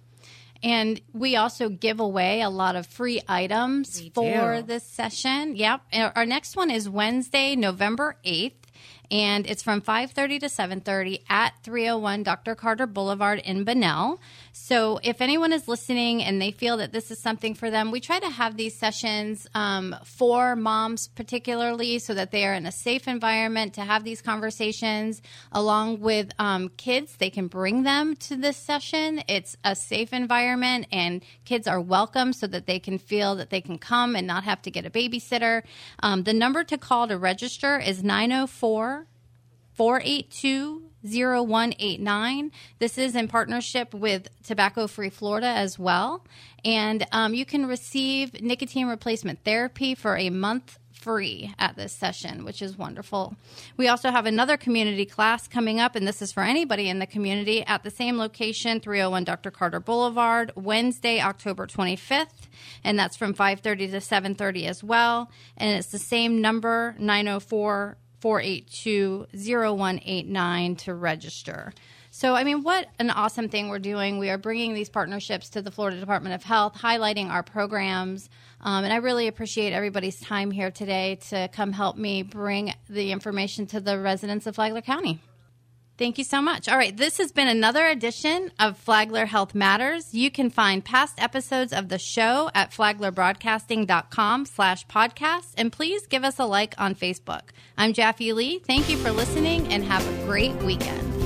And 0.63 0.99
we 1.13 1.35
also 1.35 1.69
give 1.69 1.99
away 1.99 2.41
a 2.41 2.49
lot 2.49 2.75
of 2.75 2.87
free 2.87 3.21
items 3.27 4.01
We 4.01 4.09
for 4.09 4.57
do. 4.57 4.61
this 4.63 4.83
session. 4.83 5.55
Yep. 5.55 5.81
Our 6.15 6.25
next 6.25 6.55
one 6.55 6.71
is 6.71 6.89
Wednesday, 6.89 7.55
November 7.55 8.17
8th. 8.25 8.53
And 9.09 9.47
it's 9.47 9.63
from 9.63 9.81
5:30 9.81 10.39
to 10.41 10.49
7:30 10.49 11.21
at 11.29 11.53
301 11.63 12.23
Dr. 12.23 12.55
Carter 12.55 12.85
Boulevard 12.85 13.39
in 13.39 13.63
Bunnell. 13.63 14.19
So 14.59 14.99
if 15.03 15.21
anyone 15.21 15.53
is 15.53 15.67
listening 15.67 16.23
and 16.23 16.41
they 16.41 16.51
feel 16.51 16.77
that 16.77 16.91
this 16.91 17.11
is 17.11 17.21
something 17.21 17.53
for 17.53 17.69
them, 17.69 17.91
we 17.91 18.01
try 18.01 18.19
to 18.19 18.29
have 18.29 18.57
these 18.57 18.77
sessions 18.77 19.47
um, 19.53 19.95
for 20.03 20.55
moms 20.55 21.07
particularly, 21.07 21.99
so 21.99 22.13
that 22.15 22.31
they 22.31 22.43
are 22.43 22.53
in 22.53 22.65
a 22.65 22.71
safe 22.71 23.07
environment 23.07 23.75
to 23.75 23.81
have 23.81 24.03
these 24.03 24.21
conversations 24.21 25.21
along 25.51 26.01
with 26.01 26.31
um, 26.39 26.69
kids. 26.75 27.15
They 27.17 27.29
can 27.29 27.47
bring 27.47 27.83
them 27.83 28.15
to 28.15 28.35
this 28.35 28.57
session. 28.57 29.21
It's 29.29 29.55
a 29.63 29.75
safe 29.75 30.11
environment, 30.11 30.87
and 30.91 31.23
kids 31.45 31.67
are 31.67 31.79
welcome 31.79 32.33
so 32.33 32.47
that 32.47 32.65
they 32.65 32.79
can 32.79 32.97
feel 32.97 33.35
that 33.35 33.51
they 33.51 33.61
can 33.61 33.77
come 33.77 34.15
and 34.15 34.25
not 34.25 34.43
have 34.43 34.61
to 34.63 34.71
get 34.71 34.85
a 34.85 34.89
babysitter. 34.89 35.63
Um, 35.99 36.23
the 36.23 36.33
number 36.33 36.63
to 36.65 36.77
call 36.77 37.07
to 37.07 37.17
register 37.17 37.79
is 37.79 38.03
904 38.03 39.05
482 39.75 40.86
0189. 41.03 42.51
This 42.79 42.97
is 42.97 43.15
in 43.15 43.27
partnership 43.27 43.93
with 43.93 44.27
Tobacco 44.43 44.87
Free 44.87 45.09
Florida 45.09 45.47
as 45.47 45.77
well. 45.77 46.25
And 46.65 47.05
um, 47.11 47.33
you 47.33 47.45
can 47.45 47.65
receive 47.65 48.41
nicotine 48.41 48.87
replacement 48.87 49.43
therapy 49.43 49.95
for 49.95 50.17
a 50.17 50.29
month 50.29 50.79
free 51.07 51.53
at 51.57 51.75
this 51.77 51.93
session, 51.93 52.43
which 52.43 52.61
is 52.61 52.77
wonderful. 52.77 53.35
We 53.77 53.87
also 53.87 54.11
have 54.11 54.25
another 54.25 54.57
community 54.57 55.05
class 55.05 55.47
coming 55.47 55.79
up, 55.79 55.95
and 55.95 56.07
this 56.07 56.21
is 56.21 56.33
for 56.33 56.43
anybody 56.43 56.89
in 56.89 56.99
the 56.99 57.05
community 57.05 57.63
at 57.65 57.83
the 57.83 57.91
same 57.91 58.17
location, 58.17 58.81
301 58.81 59.23
Dr. 59.23 59.51
Carter 59.51 59.79
Boulevard, 59.79 60.51
Wednesday, 60.55 61.21
October 61.21 61.65
25th, 61.65 62.49
and 62.83 62.99
that's 62.99 63.15
from 63.15 63.33
5:30 63.33 63.87
to 63.91 64.01
7:30 64.01 64.65
as 64.65 64.83
well. 64.83 65.31
And 65.55 65.77
it's 65.77 65.91
the 65.91 65.99
same 65.99 66.41
number, 66.41 66.95
904 66.99 67.97
482 68.19 69.27
0189 69.33 70.75
to 70.77 70.93
register. 70.93 71.73
So, 72.09 72.33
I 72.33 72.43
mean, 72.43 72.63
what 72.63 72.87
an 72.97 73.11
awesome 73.11 73.47
thing 73.47 73.69
we're 73.69 73.79
doing. 73.79 74.17
We 74.17 74.29
are 74.29 74.39
bringing 74.39 74.73
these 74.73 74.89
partnerships 74.89 75.49
to 75.49 75.61
the 75.61 75.69
Florida 75.69 75.99
Department 75.99 76.33
of 76.33 76.43
Health, 76.43 76.73
highlighting 76.73 77.29
our 77.29 77.43
programs. 77.43 78.29
Um, 78.61 78.83
and 78.83 78.91
I 78.91 78.97
really 78.97 79.27
appreciate 79.27 79.71
everybody's 79.71 80.19
time 80.19 80.49
here 80.49 80.71
today 80.71 81.19
to 81.29 81.47
come 81.49 81.73
help 81.73 81.95
me 81.95 82.23
bring 82.23 82.73
the 82.89 83.11
information 83.11 83.67
to 83.67 83.79
the 83.79 83.99
residents 83.99 84.47
of 84.47 84.55
Flagler 84.55 84.81
County. 84.81 85.21
Thank 85.97 86.19
you 86.19 86.23
so 86.23 86.43
much. 86.43 86.69
All 86.69 86.77
right, 86.77 86.95
this 86.95 87.17
has 87.17 87.31
been 87.31 87.47
another 87.47 87.87
edition 87.87 88.51
of 88.59 88.77
Flagler 88.77 89.25
Health 89.25 89.55
Matters. 89.55 90.13
You 90.13 90.29
can 90.29 90.51
find 90.51 90.85
past 90.85 91.15
episodes 91.17 91.73
of 91.73 91.89
the 91.89 91.97
show 91.97 92.51
at 92.53 92.71
flaglerbroadcasting.com 92.71 94.45
slash 94.45 94.85
podcast, 94.85 95.53
and 95.57 95.71
please 95.71 96.05
give 96.05 96.23
us 96.23 96.37
a 96.37 96.45
like 96.45 96.75
on 96.77 96.93
Facebook. 96.93 97.49
I'm 97.79 97.93
Jaffe 97.93 98.31
Lee. 98.33 98.59
Thank 98.59 98.89
you 98.89 98.97
for 98.97 99.11
listening, 99.11 99.67
and 99.73 99.83
have 99.83 100.07
a 100.07 100.25
great 100.25 100.55
weekend. 100.57 101.16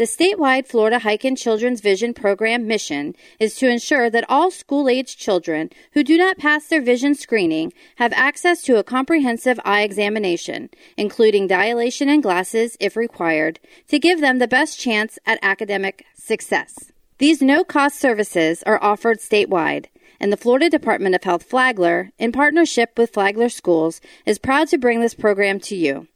The 0.00 0.06
statewide 0.06 0.66
Florida 0.66 0.98
Heiken 0.98 1.36
Children's 1.36 1.82
Vision 1.82 2.14
Program 2.14 2.66
mission 2.66 3.14
is 3.38 3.54
to 3.56 3.68
ensure 3.68 4.08
that 4.08 4.24
all 4.30 4.50
school 4.50 4.88
aged 4.88 5.18
children 5.18 5.68
who 5.92 6.02
do 6.02 6.16
not 6.16 6.38
pass 6.38 6.68
their 6.68 6.80
vision 6.80 7.14
screening 7.14 7.74
have 7.96 8.14
access 8.14 8.62
to 8.62 8.78
a 8.78 8.82
comprehensive 8.82 9.60
eye 9.62 9.82
examination, 9.82 10.70
including 10.96 11.46
dilation 11.46 12.08
and 12.08 12.22
glasses 12.22 12.78
if 12.80 12.96
required, 12.96 13.60
to 13.88 13.98
give 13.98 14.22
them 14.22 14.38
the 14.38 14.48
best 14.48 14.80
chance 14.80 15.18
at 15.26 15.38
academic 15.42 16.06
success. 16.14 16.90
These 17.18 17.42
no 17.42 17.62
cost 17.62 18.00
services 18.00 18.62
are 18.62 18.82
offered 18.82 19.18
statewide, 19.18 19.88
and 20.18 20.32
the 20.32 20.38
Florida 20.38 20.70
Department 20.70 21.14
of 21.14 21.24
Health 21.24 21.42
Flagler, 21.42 22.10
in 22.18 22.32
partnership 22.32 22.96
with 22.96 23.12
Flagler 23.12 23.50
Schools, 23.50 24.00
is 24.24 24.38
proud 24.38 24.68
to 24.68 24.78
bring 24.78 25.02
this 25.02 25.12
program 25.12 25.60
to 25.60 25.76
you. 25.76 26.08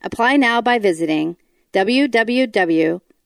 Apply 0.00 0.36
now 0.36 0.60
by 0.60 0.78
visiting 0.78 1.36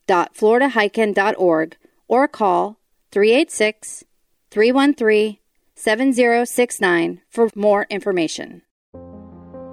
www.floridaheiken.org 0.06 1.76
or 2.08 2.28
call 2.28 2.78
386 3.10 4.04
313 4.50 5.38
7069 5.74 7.20
for 7.28 7.50
more 7.54 7.86
information. 7.90 8.62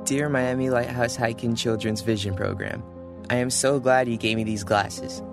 Dear 0.03 0.27
Miami 0.27 0.69
Lighthouse 0.69 1.15
Heiken 1.15 1.57
Children's 1.57 2.01
Vision 2.01 2.35
Program, 2.35 2.83
I 3.29 3.35
am 3.35 3.49
so 3.49 3.79
glad 3.79 4.09
you 4.09 4.17
gave 4.17 4.35
me 4.35 4.43
these 4.43 4.63
glasses. 4.63 5.23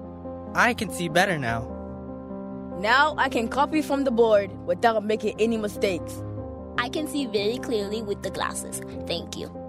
I 0.55 0.75
can 0.75 0.91
see 0.91 1.09
better 1.09 1.39
now. 1.39 1.77
Now 2.79 3.15
I 3.19 3.29
can 3.29 3.49
copy 3.49 3.83
from 3.83 4.05
the 4.05 4.11
board 4.11 4.51
without 4.67 5.05
making 5.05 5.41
any 5.41 5.57
mistakes. 5.57 6.23
I 6.79 6.89
can 6.89 7.09
see 7.09 7.27
very 7.27 7.59
clearly 7.59 8.01
with 8.01 8.23
the 8.23 8.31
glasses. 8.31 8.81
Thank 9.07 9.37
you. 9.37 9.60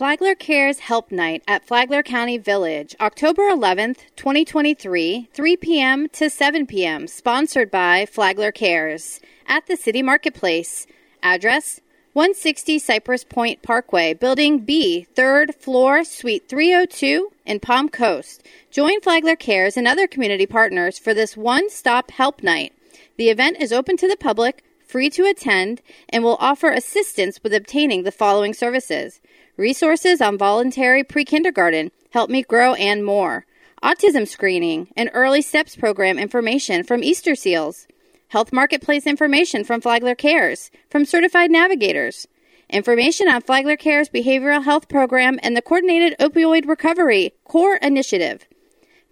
Flagler 0.00 0.34
Cares 0.34 0.78
Help 0.78 1.12
Night 1.12 1.42
at 1.46 1.66
Flagler 1.66 2.02
County 2.02 2.38
Village, 2.38 2.96
October 3.02 3.50
11th, 3.50 3.98
2023, 4.16 5.28
3 5.30 5.56
p.m. 5.58 6.08
to 6.08 6.30
7 6.30 6.66
p.m., 6.66 7.06
sponsored 7.06 7.70
by 7.70 8.06
Flagler 8.06 8.50
Cares 8.50 9.20
at 9.46 9.66
the 9.66 9.76
City 9.76 10.02
Marketplace. 10.02 10.86
Address 11.22 11.82
160 12.14 12.78
Cypress 12.78 13.24
Point 13.24 13.60
Parkway, 13.60 14.14
Building 14.14 14.60
B, 14.60 15.06
3rd 15.14 15.54
floor, 15.56 16.02
Suite 16.02 16.48
302 16.48 17.32
in 17.44 17.60
Palm 17.60 17.90
Coast. 17.90 18.42
Join 18.70 19.02
Flagler 19.02 19.36
Cares 19.36 19.76
and 19.76 19.86
other 19.86 20.06
community 20.06 20.46
partners 20.46 20.98
for 20.98 21.12
this 21.12 21.36
one 21.36 21.68
stop 21.68 22.10
help 22.10 22.42
night. 22.42 22.72
The 23.18 23.28
event 23.28 23.58
is 23.60 23.70
open 23.70 23.98
to 23.98 24.08
the 24.08 24.16
public, 24.16 24.64
free 24.82 25.10
to 25.10 25.26
attend, 25.26 25.82
and 26.08 26.24
will 26.24 26.38
offer 26.40 26.70
assistance 26.70 27.42
with 27.42 27.52
obtaining 27.52 28.04
the 28.04 28.10
following 28.10 28.54
services 28.54 29.20
resources 29.60 30.20
on 30.22 30.38
voluntary 30.38 31.04
pre 31.04 31.24
kindergarten, 31.24 31.92
Help 32.10 32.30
Me 32.30 32.42
Grow, 32.42 32.74
and 32.74 33.04
more. 33.04 33.44
Autism 33.84 34.26
screening 34.26 34.88
and 34.96 35.10
early 35.12 35.42
steps 35.42 35.76
program 35.76 36.18
information 36.18 36.82
from 36.82 37.04
Easter 37.04 37.34
Seals. 37.34 37.86
Health 38.28 38.52
Marketplace 38.52 39.06
information 39.06 39.62
from 39.62 39.80
Flagler 39.80 40.14
Cares, 40.14 40.70
from 40.88 41.04
certified 41.04 41.50
navigators. 41.50 42.26
Information 42.70 43.28
on 43.28 43.42
Flagler 43.42 43.76
Cares 43.76 44.08
Behavioral 44.08 44.64
Health 44.64 44.88
Program 44.88 45.38
and 45.42 45.56
the 45.56 45.62
Coordinated 45.62 46.16
Opioid 46.18 46.66
Recovery 46.66 47.32
Core 47.44 47.76
Initiative. 47.76 48.46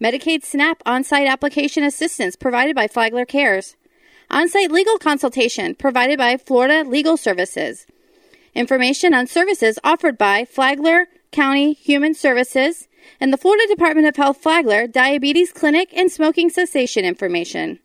Medicaid 0.01 0.45
SNAP 0.45 0.81
on 0.87 1.05
site 1.05 1.27
application 1.27 1.83
assistance 1.83 2.37
provided 2.37 2.75
by 2.75 2.87
Flagler 2.87 3.25
Cares. 3.25 3.77
On 4.31 4.49
site 4.49 4.71
legal 4.71 4.99
consultation 4.99 5.75
provided 5.75 6.17
by 6.17 6.37
Florida 6.37 6.89
Legal 6.89 7.17
Services. 7.17 7.87
Information 8.59 9.15
on 9.15 9.29
services 9.29 9.79
offered 9.85 10.19
by 10.19 10.45
Flagler 10.45 11.07
County 11.31 11.75
Human 11.75 12.13
Services 12.13 12.89
and 13.21 13.33
the 13.33 13.37
Florida 13.37 13.65
Department 13.69 14.09
of 14.09 14.17
Health 14.17 14.39
Flagler 14.39 14.89
Diabetes 14.89 15.53
Clinic 15.53 15.97
and 15.97 16.11
smoking 16.11 16.51
cessation 16.51 17.05
information. 17.05 17.79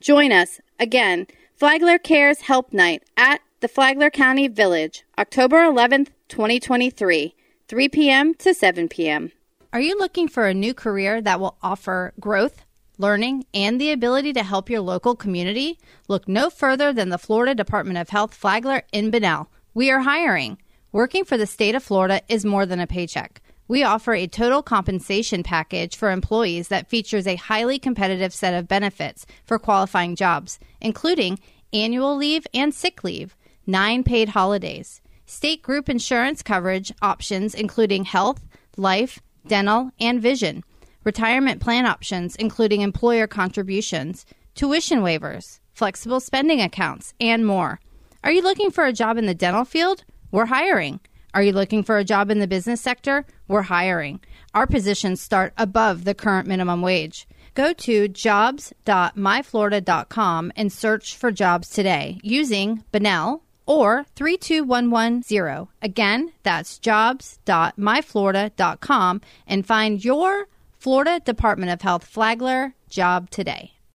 Join 0.00 0.32
us 0.32 0.62
again, 0.80 1.26
Flagler 1.56 1.98
Cares 1.98 2.40
Help 2.40 2.72
Night 2.72 3.02
at 3.18 3.42
the 3.60 3.68
Flagler 3.68 4.08
County 4.08 4.48
Village, 4.48 5.04
October 5.18 5.58
11th, 5.58 6.08
2023, 6.28 7.34
3 7.68 7.88
p.m. 7.90 8.34
to 8.36 8.54
7 8.54 8.88
p.m. 8.88 9.30
Are 9.74 9.80
you 9.82 9.98
looking 9.98 10.26
for 10.26 10.46
a 10.46 10.54
new 10.54 10.72
career 10.72 11.20
that 11.20 11.38
will 11.38 11.58
offer 11.62 12.14
growth, 12.18 12.64
learning, 12.96 13.44
and 13.52 13.78
the 13.78 13.92
ability 13.92 14.32
to 14.32 14.42
help 14.42 14.70
your 14.70 14.80
local 14.80 15.14
community? 15.14 15.78
Look 16.08 16.26
no 16.26 16.48
further 16.48 16.94
than 16.94 17.10
the 17.10 17.18
Florida 17.18 17.54
Department 17.54 17.98
of 17.98 18.08
Health 18.08 18.32
Flagler 18.32 18.84
in 18.90 19.10
Bunnell. 19.10 19.50
We 19.74 19.90
are 19.90 20.00
hiring. 20.00 20.58
Working 20.92 21.24
for 21.24 21.38
the 21.38 21.46
state 21.46 21.74
of 21.74 21.82
Florida 21.82 22.20
is 22.28 22.44
more 22.44 22.66
than 22.66 22.78
a 22.78 22.86
paycheck. 22.86 23.40
We 23.68 23.82
offer 23.82 24.12
a 24.12 24.26
total 24.26 24.62
compensation 24.62 25.42
package 25.42 25.96
for 25.96 26.10
employees 26.10 26.68
that 26.68 26.90
features 26.90 27.26
a 27.26 27.36
highly 27.36 27.78
competitive 27.78 28.34
set 28.34 28.52
of 28.52 28.68
benefits 28.68 29.24
for 29.46 29.58
qualifying 29.58 30.14
jobs, 30.14 30.58
including 30.82 31.38
annual 31.72 32.14
leave 32.14 32.46
and 32.52 32.74
sick 32.74 33.02
leave, 33.02 33.34
nine 33.66 34.04
paid 34.04 34.28
holidays, 34.28 35.00
state 35.24 35.62
group 35.62 35.88
insurance 35.88 36.42
coverage 36.42 36.92
options 37.00 37.54
including 37.54 38.04
health, 38.04 38.46
life, 38.76 39.20
dental, 39.46 39.90
and 39.98 40.20
vision, 40.20 40.64
retirement 41.02 41.62
plan 41.62 41.86
options 41.86 42.36
including 42.36 42.82
employer 42.82 43.26
contributions, 43.26 44.26
tuition 44.54 45.00
waivers, 45.00 45.60
flexible 45.72 46.20
spending 46.20 46.60
accounts, 46.60 47.14
and 47.18 47.46
more. 47.46 47.80
Are 48.24 48.30
you 48.30 48.42
looking 48.42 48.70
for 48.70 48.84
a 48.84 48.92
job 48.92 49.18
in 49.18 49.26
the 49.26 49.34
dental 49.34 49.64
field? 49.64 50.04
We're 50.30 50.46
hiring. 50.46 51.00
Are 51.34 51.42
you 51.42 51.50
looking 51.52 51.82
for 51.82 51.98
a 51.98 52.04
job 52.04 52.30
in 52.30 52.38
the 52.38 52.46
business 52.46 52.80
sector? 52.80 53.26
We're 53.48 53.62
hiring. 53.62 54.20
Our 54.54 54.68
positions 54.68 55.20
start 55.20 55.52
above 55.56 56.04
the 56.04 56.14
current 56.14 56.46
minimum 56.46 56.82
wage. 56.82 57.26
Go 57.54 57.72
to 57.72 58.06
jobs.myflorida.com 58.06 60.52
and 60.54 60.72
search 60.72 61.16
for 61.16 61.32
jobs 61.32 61.68
today 61.68 62.20
using 62.22 62.84
Bunnell 62.92 63.42
or 63.66 64.06
32110. 64.14 65.66
Again, 65.82 66.32
that's 66.44 66.78
jobs.myflorida.com 66.78 69.20
and 69.48 69.66
find 69.66 70.04
your 70.04 70.46
Florida 70.78 71.20
Department 71.24 71.72
of 71.72 71.82
Health 71.82 72.04
Flagler 72.04 72.74
job 72.88 73.30
today. 73.30 73.72